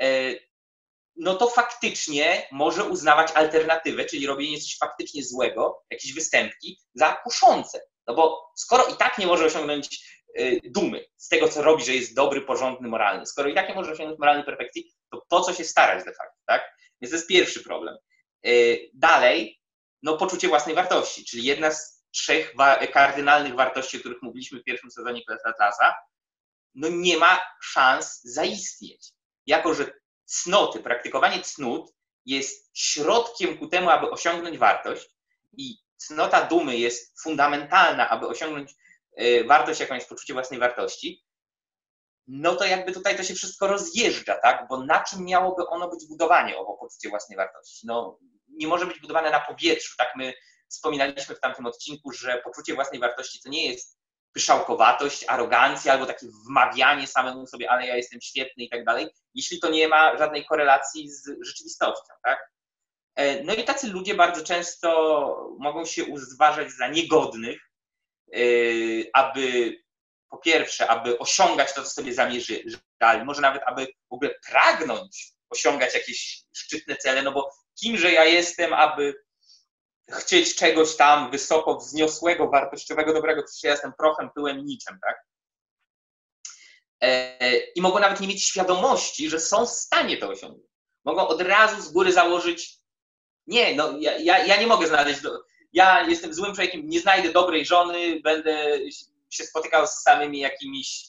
e, 0.00 0.34
no 1.16 1.34
to 1.34 1.48
faktycznie 1.48 2.48
może 2.52 2.84
uznawać 2.84 3.32
alternatywę, 3.32 4.04
czyli 4.04 4.26
robienie 4.26 4.60
coś 4.60 4.76
faktycznie 4.78 5.24
złego, 5.24 5.84
jakieś 5.90 6.14
występki, 6.14 6.80
za 6.94 7.12
kuszące. 7.14 7.80
No 8.06 8.14
bo 8.14 8.52
skoro 8.56 8.86
i 8.86 8.96
tak 8.96 9.18
nie 9.18 9.26
może 9.26 9.44
osiągnąć 9.44 10.17
dumy 10.64 11.04
z 11.16 11.28
tego, 11.28 11.48
co 11.48 11.62
robi, 11.62 11.84
że 11.84 11.94
jest 11.94 12.14
dobry, 12.14 12.40
porządny, 12.40 12.88
moralny, 12.88 13.26
skoro 13.26 13.48
i 13.48 13.54
tak 13.54 13.68
nie 13.68 13.74
może 13.74 13.92
osiągnąć 13.92 14.18
moralnej 14.18 14.44
perfekcji, 14.44 14.92
to 15.10 15.22
po 15.28 15.40
co 15.40 15.52
się 15.52 15.64
starać 15.64 16.04
de 16.04 16.12
facto, 16.12 16.38
tak? 16.46 16.62
Więc 17.00 17.10
to 17.10 17.16
jest 17.16 17.28
pierwszy 17.28 17.64
problem. 17.64 17.96
E, 18.44 18.50
dalej, 18.94 19.60
no 20.02 20.16
poczucie 20.16 20.48
własnej 20.48 20.74
wartości, 20.74 21.24
czyli 21.24 21.44
jedna 21.44 21.70
z 21.70 22.04
trzech 22.10 22.54
kardynalnych 22.92 23.54
wartości, 23.54 23.96
o 23.96 24.00
których 24.00 24.22
mówiliśmy 24.22 24.60
w 24.60 24.64
pierwszym 24.64 24.90
sezonie 24.90 25.22
Atlasa, 25.44 25.94
no 26.74 26.88
nie 26.88 27.18
ma 27.18 27.40
szans 27.62 28.20
zaistnieć. 28.22 29.12
Jako, 29.46 29.74
że 29.74 29.92
cnoty, 30.24 30.80
praktykowanie 30.80 31.42
cnót 31.42 31.92
jest 32.26 32.70
środkiem 32.74 33.58
ku 33.58 33.68
temu, 33.68 33.90
aby 33.90 34.10
osiągnąć 34.10 34.58
wartość 34.58 35.08
i 35.52 35.76
cnota 35.96 36.46
dumy 36.46 36.76
jest 36.76 37.22
fundamentalna, 37.22 38.10
aby 38.10 38.26
osiągnąć 38.26 38.74
wartość, 39.46 39.80
jaką 39.80 39.94
jest 39.94 40.08
poczucie 40.08 40.32
własnej 40.32 40.60
wartości, 40.60 41.24
no 42.28 42.56
to 42.56 42.64
jakby 42.64 42.92
tutaj 42.92 43.16
to 43.16 43.22
się 43.22 43.34
wszystko 43.34 43.66
rozjeżdża, 43.66 44.34
tak? 44.42 44.66
Bo 44.68 44.84
na 44.84 45.04
czym 45.04 45.24
miałoby 45.24 45.66
ono 45.66 45.88
być 45.88 46.06
budowane, 46.08 46.56
owo 46.56 46.76
poczucie 46.80 47.08
własnej 47.08 47.36
wartości? 47.36 47.86
No, 47.86 48.18
nie 48.48 48.66
może 48.66 48.86
być 48.86 49.00
budowane 49.00 49.30
na 49.30 49.40
powietrzu, 49.40 49.94
tak? 49.98 50.12
My 50.16 50.34
wspominaliśmy 50.68 51.34
w 51.34 51.40
tamtym 51.40 51.66
odcinku, 51.66 52.12
że 52.12 52.40
poczucie 52.44 52.74
własnej 52.74 53.00
wartości 53.00 53.40
to 53.44 53.48
nie 53.48 53.70
jest 53.70 53.98
pyszałkowatość, 54.32 55.24
arogancja 55.28 55.92
albo 55.92 56.06
takie 56.06 56.26
wmawianie 56.46 57.06
samemu 57.06 57.46
sobie, 57.46 57.70
ale 57.70 57.86
ja 57.86 57.96
jestem 57.96 58.20
świetny 58.20 58.64
i 58.64 58.70
tak 58.70 58.84
dalej, 58.84 59.08
jeśli 59.34 59.60
to 59.60 59.70
nie 59.70 59.88
ma 59.88 60.18
żadnej 60.18 60.46
korelacji 60.46 61.10
z 61.10 61.30
rzeczywistością, 61.46 62.12
tak? 62.22 62.50
E, 63.14 63.44
no 63.44 63.54
i 63.54 63.64
tacy 63.64 63.88
ludzie 63.88 64.14
bardzo 64.14 64.44
często 64.44 64.88
mogą 65.58 65.84
się 65.84 66.04
uważać 66.04 66.70
za 66.70 66.88
niegodnych, 66.88 67.67
aby 69.12 69.76
po 70.30 70.38
pierwsze, 70.38 70.88
aby 70.88 71.18
osiągać 71.18 71.74
to, 71.74 71.82
co 71.82 71.90
sobie 71.90 72.14
zamierzyli, 72.14 72.76
może 73.24 73.40
nawet 73.40 73.62
aby 73.66 73.86
w 74.10 74.12
ogóle 74.12 74.30
pragnąć 74.50 75.32
osiągać 75.50 75.94
jakieś 75.94 76.42
szczytne 76.56 76.96
cele, 76.96 77.22
no 77.22 77.32
bo 77.32 77.50
kimże 77.80 78.12
ja 78.12 78.24
jestem, 78.24 78.72
aby 78.72 79.14
chcieć 80.10 80.54
czegoś 80.54 80.96
tam 80.96 81.30
wysoko 81.30 81.76
wzniosłego, 81.76 82.48
wartościowego, 82.48 83.12
dobrego, 83.12 83.42
przecież 83.42 83.62
ja 83.62 83.70
jestem 83.70 83.92
prochem, 83.98 84.30
pyłem 84.34 84.64
niczym, 84.64 84.98
tak? 85.02 85.16
E, 87.00 87.56
I 87.56 87.80
mogą 87.80 87.98
nawet 87.98 88.20
nie 88.20 88.28
mieć 88.28 88.44
świadomości, 88.44 89.30
że 89.30 89.40
są 89.40 89.66
w 89.66 89.70
stanie 89.70 90.16
to 90.16 90.28
osiągnąć. 90.28 90.68
Mogą 91.04 91.28
od 91.28 91.42
razu 91.42 91.82
z 91.82 91.92
góry 91.92 92.12
założyć, 92.12 92.78
nie, 93.46 93.74
no 93.74 93.98
ja, 93.98 94.18
ja, 94.18 94.44
ja 94.44 94.60
nie 94.60 94.66
mogę 94.66 94.86
znaleźć, 94.86 95.20
do, 95.20 95.44
ja 95.72 96.02
jestem 96.08 96.34
złym 96.34 96.54
człowiekiem, 96.54 96.88
nie 96.88 97.00
znajdę 97.00 97.32
dobrej 97.32 97.66
żony, 97.66 98.20
będę 98.20 98.78
się 99.30 99.44
spotykał 99.44 99.86
z 99.86 99.90
samymi 99.90 100.38
jakimiś 100.38 101.04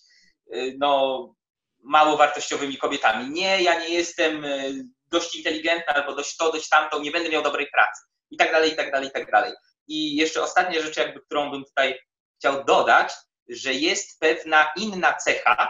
y, 0.53 0.75
no, 0.79 1.35
mało 1.83 2.17
wartościowymi 2.17 2.77
kobietami. 2.77 3.29
Nie, 3.29 3.61
ja 3.61 3.79
nie 3.79 3.89
jestem 3.89 4.45
y, 4.45 4.85
dość 5.11 5.35
inteligentna 5.35 5.93
albo 5.93 6.15
dość 6.15 6.37
to, 6.37 6.51
dość 6.51 6.69
tamto, 6.69 6.99
nie 6.99 7.11
będę 7.11 7.29
miał 7.29 7.43
dobrej 7.43 7.67
pracy. 7.67 8.01
I 8.31 8.37
tak 8.37 8.51
dalej, 8.51 8.73
i 8.73 8.75
tak 8.75 8.91
dalej, 8.91 9.09
i 9.09 9.11
tak 9.11 9.31
dalej. 9.31 9.53
I 9.87 10.15
jeszcze 10.15 10.43
ostatnia 10.43 10.81
rzecz, 10.81 10.97
jakby, 10.97 11.21
którą 11.21 11.51
bym 11.51 11.65
tutaj 11.65 11.99
chciał 12.39 12.65
dodać, 12.65 13.13
że 13.49 13.73
jest 13.73 14.19
pewna 14.19 14.71
inna 14.75 15.13
cecha, 15.13 15.69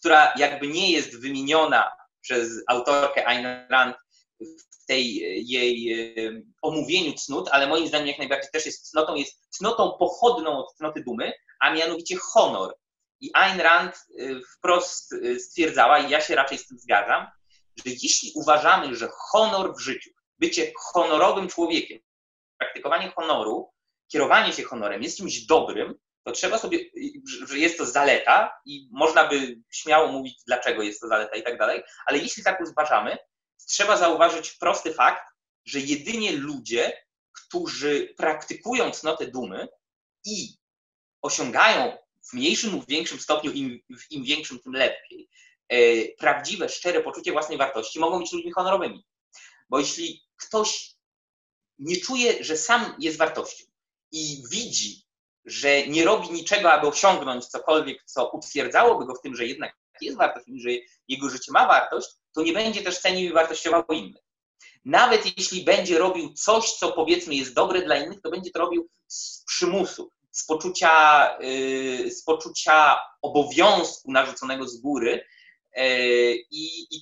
która 0.00 0.32
jakby 0.36 0.68
nie 0.68 0.92
jest 0.92 1.22
wymieniona 1.22 1.90
przez 2.20 2.62
autorkę 2.68 3.26
Ayn 3.26 3.66
Rand 3.70 3.96
tej 4.88 5.16
jej 5.48 5.92
y, 6.18 6.46
omówieniu 6.62 7.12
cnót, 7.12 7.48
ale 7.52 7.66
moim 7.66 7.88
zdaniem 7.88 8.06
jak 8.06 8.18
najbardziej 8.18 8.50
też 8.50 8.66
jest 8.66 8.90
cnotą, 8.90 9.14
jest 9.14 9.46
cnotą 9.50 9.96
pochodną 9.98 10.58
od 10.58 10.74
cnoty 10.74 11.02
dumy, 11.02 11.32
a 11.60 11.74
mianowicie 11.74 12.16
honor. 12.16 12.74
I 13.20 13.30
Ayn 13.34 13.60
Rand 13.60 13.94
y, 14.10 14.40
wprost 14.56 15.14
stwierdzała, 15.38 15.98
i 15.98 16.10
ja 16.10 16.20
się 16.20 16.34
raczej 16.34 16.58
z 16.58 16.66
tym 16.66 16.78
zgadzam, 16.78 17.26
że 17.76 17.92
jeśli 18.02 18.32
uważamy, 18.34 18.96
że 18.96 19.08
honor 19.12 19.74
w 19.76 19.80
życiu, 19.80 20.10
bycie 20.38 20.72
honorowym 20.76 21.48
człowiekiem, 21.48 21.98
praktykowanie 22.58 23.10
honoru, 23.10 23.72
kierowanie 24.12 24.52
się 24.52 24.62
honorem 24.62 25.02
jest 25.02 25.16
czymś 25.18 25.46
dobrym, 25.46 25.94
to 26.24 26.32
trzeba 26.32 26.58
sobie, 26.58 26.78
że 27.46 27.58
jest 27.58 27.78
to 27.78 27.86
zaleta 27.86 28.60
i 28.64 28.88
można 28.92 29.28
by 29.28 29.58
śmiało 29.70 30.08
mówić, 30.08 30.42
dlaczego 30.46 30.82
jest 30.82 31.00
to 31.00 31.08
zaleta 31.08 31.36
i 31.36 31.42
tak 31.42 31.58
dalej, 31.58 31.82
ale 32.06 32.18
jeśli 32.18 32.42
tak 32.42 32.60
uważamy, 32.70 33.18
trzeba 33.66 33.96
zauważyć 33.96 34.50
prosty 34.50 34.94
fakt, 34.94 35.34
że 35.64 35.80
jedynie 35.80 36.32
ludzie, 36.32 37.04
którzy 37.32 38.14
praktykują 38.16 38.90
cnotę 38.90 39.26
dumy 39.26 39.68
i 40.24 40.58
osiągają 41.22 41.96
w 42.30 42.32
mniejszym 42.32 42.72
lub 42.72 42.86
większym 42.86 43.20
stopniu, 43.20 43.50
im, 43.50 43.80
im 44.10 44.24
większym, 44.24 44.58
tym 44.58 44.72
lepiej, 44.72 45.28
e, 45.68 46.08
prawdziwe, 46.08 46.68
szczere 46.68 47.02
poczucie 47.02 47.32
własnej 47.32 47.58
wartości, 47.58 47.98
mogą 47.98 48.18
być 48.18 48.32
ludźmi 48.32 48.52
honorowymi. 48.52 49.04
Bo 49.68 49.78
jeśli 49.78 50.24
ktoś 50.36 50.94
nie 51.78 51.96
czuje, 51.96 52.44
że 52.44 52.56
sam 52.56 52.94
jest 52.98 53.18
wartością 53.18 53.64
i 54.12 54.42
widzi, 54.50 55.02
że 55.44 55.86
nie 55.86 56.04
robi 56.04 56.30
niczego, 56.30 56.72
aby 56.72 56.86
osiągnąć 56.86 57.46
cokolwiek, 57.46 58.04
co 58.04 58.30
utwierdzałoby 58.30 59.06
go 59.06 59.14
w 59.14 59.20
tym, 59.20 59.36
że 59.36 59.46
jednak 59.46 59.76
jest 60.06 60.18
wartość 60.18 60.46
że 60.56 60.70
jego 61.08 61.30
życie 61.30 61.52
ma 61.52 61.66
wartość, 61.66 62.08
to 62.34 62.42
nie 62.42 62.52
będzie 62.52 62.82
też 62.82 62.98
cenił 62.98 63.30
i 63.30 63.32
wartościował 63.32 63.84
innych. 63.92 64.22
Nawet 64.84 65.38
jeśli 65.38 65.64
będzie 65.64 65.98
robił 65.98 66.32
coś, 66.32 66.72
co 66.72 66.92
powiedzmy 66.92 67.34
jest 67.34 67.54
dobre 67.54 67.82
dla 67.82 67.96
innych, 67.96 68.20
to 68.20 68.30
będzie 68.30 68.50
to 68.50 68.58
robił 68.58 68.88
z 69.06 69.44
przymusu, 69.44 70.12
z 70.30 70.46
poczucia, 70.46 71.36
y, 71.42 72.10
z 72.10 72.24
poczucia 72.24 72.98
obowiązku 73.22 74.12
narzuconego 74.12 74.68
z 74.68 74.80
góry. 74.80 75.24
Y, 75.78 75.82
I, 76.50 76.96
I, 76.96 77.00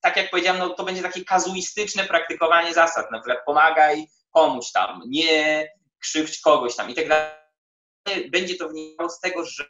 tak 0.00 0.16
jak 0.16 0.30
powiedziałem, 0.30 0.58
no, 0.58 0.70
to 0.70 0.84
będzie 0.84 1.02
takie 1.02 1.24
kazuistyczne 1.24 2.04
praktykowanie 2.04 2.74
zasad, 2.74 3.10
na 3.10 3.20
przykład 3.20 3.44
pomagaj 3.46 4.06
komuś 4.30 4.72
tam, 4.72 5.02
nie 5.06 5.68
krzywdź 5.98 6.40
kogoś 6.40 6.76
tam 6.76 6.90
i 6.90 6.94
tak 6.94 7.08
dalej. 7.08 8.30
Będzie 8.30 8.56
to 8.56 8.68
wynikało 8.68 9.10
z 9.10 9.20
tego, 9.20 9.44
że 9.44 9.64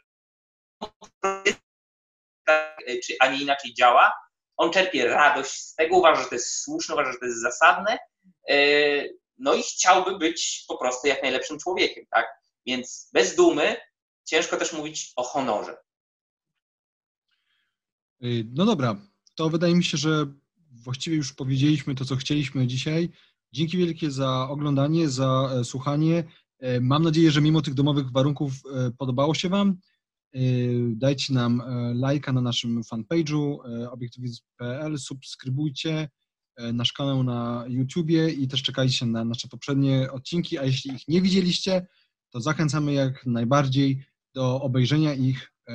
czy 3.03 3.15
a 3.19 3.27
nie 3.31 3.41
inaczej 3.41 3.73
działa, 3.73 4.13
on 4.57 4.71
czerpie 4.71 5.07
radość 5.07 5.51
z 5.51 5.75
tego, 5.75 5.97
uważa, 5.97 6.23
że 6.23 6.29
to 6.29 6.35
jest 6.35 6.61
słuszne, 6.63 6.95
uważa, 6.95 7.11
że 7.11 7.17
to 7.17 7.25
jest 7.25 7.41
zasadne, 7.41 7.97
y, 8.51 9.17
no 9.37 9.53
i 9.53 9.63
chciałby 9.63 10.17
być 10.17 10.65
po 10.67 10.77
prostu 10.77 11.07
jak 11.07 11.23
najlepszym 11.23 11.59
człowiekiem, 11.59 12.05
tak? 12.11 12.25
Więc 12.65 13.09
bez 13.13 13.35
dumy 13.35 13.75
ciężko 14.25 14.57
też 14.57 14.73
mówić 14.73 15.11
o 15.15 15.23
honorze. 15.23 15.77
Y, 18.23 18.45
no 18.53 18.65
dobra, 18.65 18.95
to 19.35 19.49
wydaje 19.49 19.75
mi 19.75 19.83
się, 19.83 19.97
że 19.97 20.25
właściwie 20.71 21.17
już 21.17 21.33
powiedzieliśmy 21.33 21.95
to, 21.95 22.05
co 22.05 22.15
chcieliśmy 22.15 22.67
dzisiaj. 22.67 23.09
Dzięki 23.51 23.77
wielkie 23.77 24.11
za 24.11 24.47
oglądanie, 24.49 25.09
za 25.09 25.49
e, 25.53 25.63
słuchanie. 25.63 26.23
E, 26.59 26.81
mam 26.81 27.03
nadzieję, 27.03 27.31
że 27.31 27.41
mimo 27.41 27.61
tych 27.61 27.73
domowych 27.73 28.11
warunków 28.11 28.51
e, 28.53 28.91
podobało 28.97 29.35
się 29.35 29.49
Wam. 29.49 29.77
Dajcie 30.89 31.33
nam 31.33 31.61
lajka 31.95 32.33
na 32.33 32.41
naszym 32.41 32.81
fanpage'u 32.83 33.57
obiektywizm.pl, 33.91 34.97
subskrybujcie 34.97 36.09
nasz 36.57 36.93
kanał 36.93 37.23
na 37.23 37.65
YouTubie 37.67 38.29
i 38.29 38.47
też 38.47 38.63
czekajcie 38.63 39.05
na 39.05 39.25
nasze 39.25 39.47
poprzednie 39.47 40.11
odcinki, 40.11 40.57
a 40.57 40.63
jeśli 40.63 40.95
ich 40.95 41.07
nie 41.07 41.21
widzieliście, 41.21 41.87
to 42.31 42.41
zachęcamy 42.41 42.93
jak 42.93 43.25
najbardziej 43.25 44.05
do 44.33 44.61
obejrzenia 44.61 45.13
ich 45.13 45.51
e, 45.67 45.73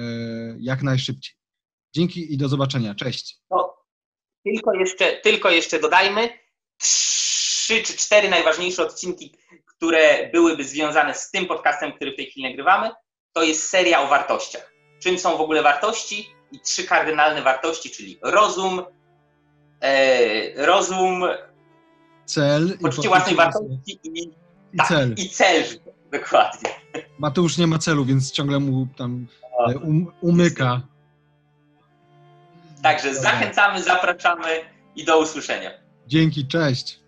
jak 0.58 0.82
najszybciej. 0.82 1.34
Dzięki 1.94 2.34
i 2.34 2.36
do 2.36 2.48
zobaczenia. 2.48 2.94
Cześć. 2.94 3.38
No, 3.50 3.74
tylko, 4.44 4.74
jeszcze, 4.74 5.16
tylko 5.16 5.50
jeszcze 5.50 5.80
dodajmy 5.80 6.28
trzy 6.80 7.82
czy 7.82 7.96
cztery 7.96 8.28
najważniejsze 8.28 8.82
odcinki, 8.82 9.34
które 9.66 10.30
byłyby 10.32 10.64
związane 10.64 11.14
z 11.14 11.30
tym 11.30 11.46
podcastem, 11.46 11.92
który 11.92 12.12
w 12.12 12.16
tej 12.16 12.26
chwili 12.26 12.48
nagrywamy. 12.48 12.90
To 13.32 13.42
jest 13.42 13.68
seria 13.68 14.02
o 14.02 14.08
wartościach. 14.08 14.72
Czym 15.02 15.18
są 15.18 15.36
w 15.36 15.40
ogóle 15.40 15.62
wartości 15.62 16.28
i 16.52 16.60
trzy 16.60 16.84
kardynalne 16.84 17.42
wartości, 17.42 17.90
czyli 17.90 18.18
rozum, 18.22 18.82
e, 19.80 20.66
rozum, 20.66 21.24
cel, 22.24 22.78
poczucie 22.78 23.08
własnej 23.08 23.36
wartości 23.36 24.00
i, 24.04 24.22
i, 24.72 24.76
tak, 24.76 24.88
cel. 24.88 25.14
I 25.16 25.28
cel 25.28 25.64
Dokładnie. 26.12 26.70
Mateusz 27.18 27.58
nie 27.58 27.66
ma 27.66 27.78
celu, 27.78 28.04
więc 28.04 28.32
ciągle 28.32 28.60
mu 28.60 28.86
tam 28.96 29.26
e, 29.68 29.78
um, 29.78 30.06
umyka. 30.20 30.80
Także 32.82 33.14
zachęcamy, 33.14 33.82
zapraszamy 33.82 34.60
i 34.96 35.04
do 35.04 35.18
usłyszenia. 35.18 35.70
Dzięki, 36.06 36.46
cześć. 36.46 36.99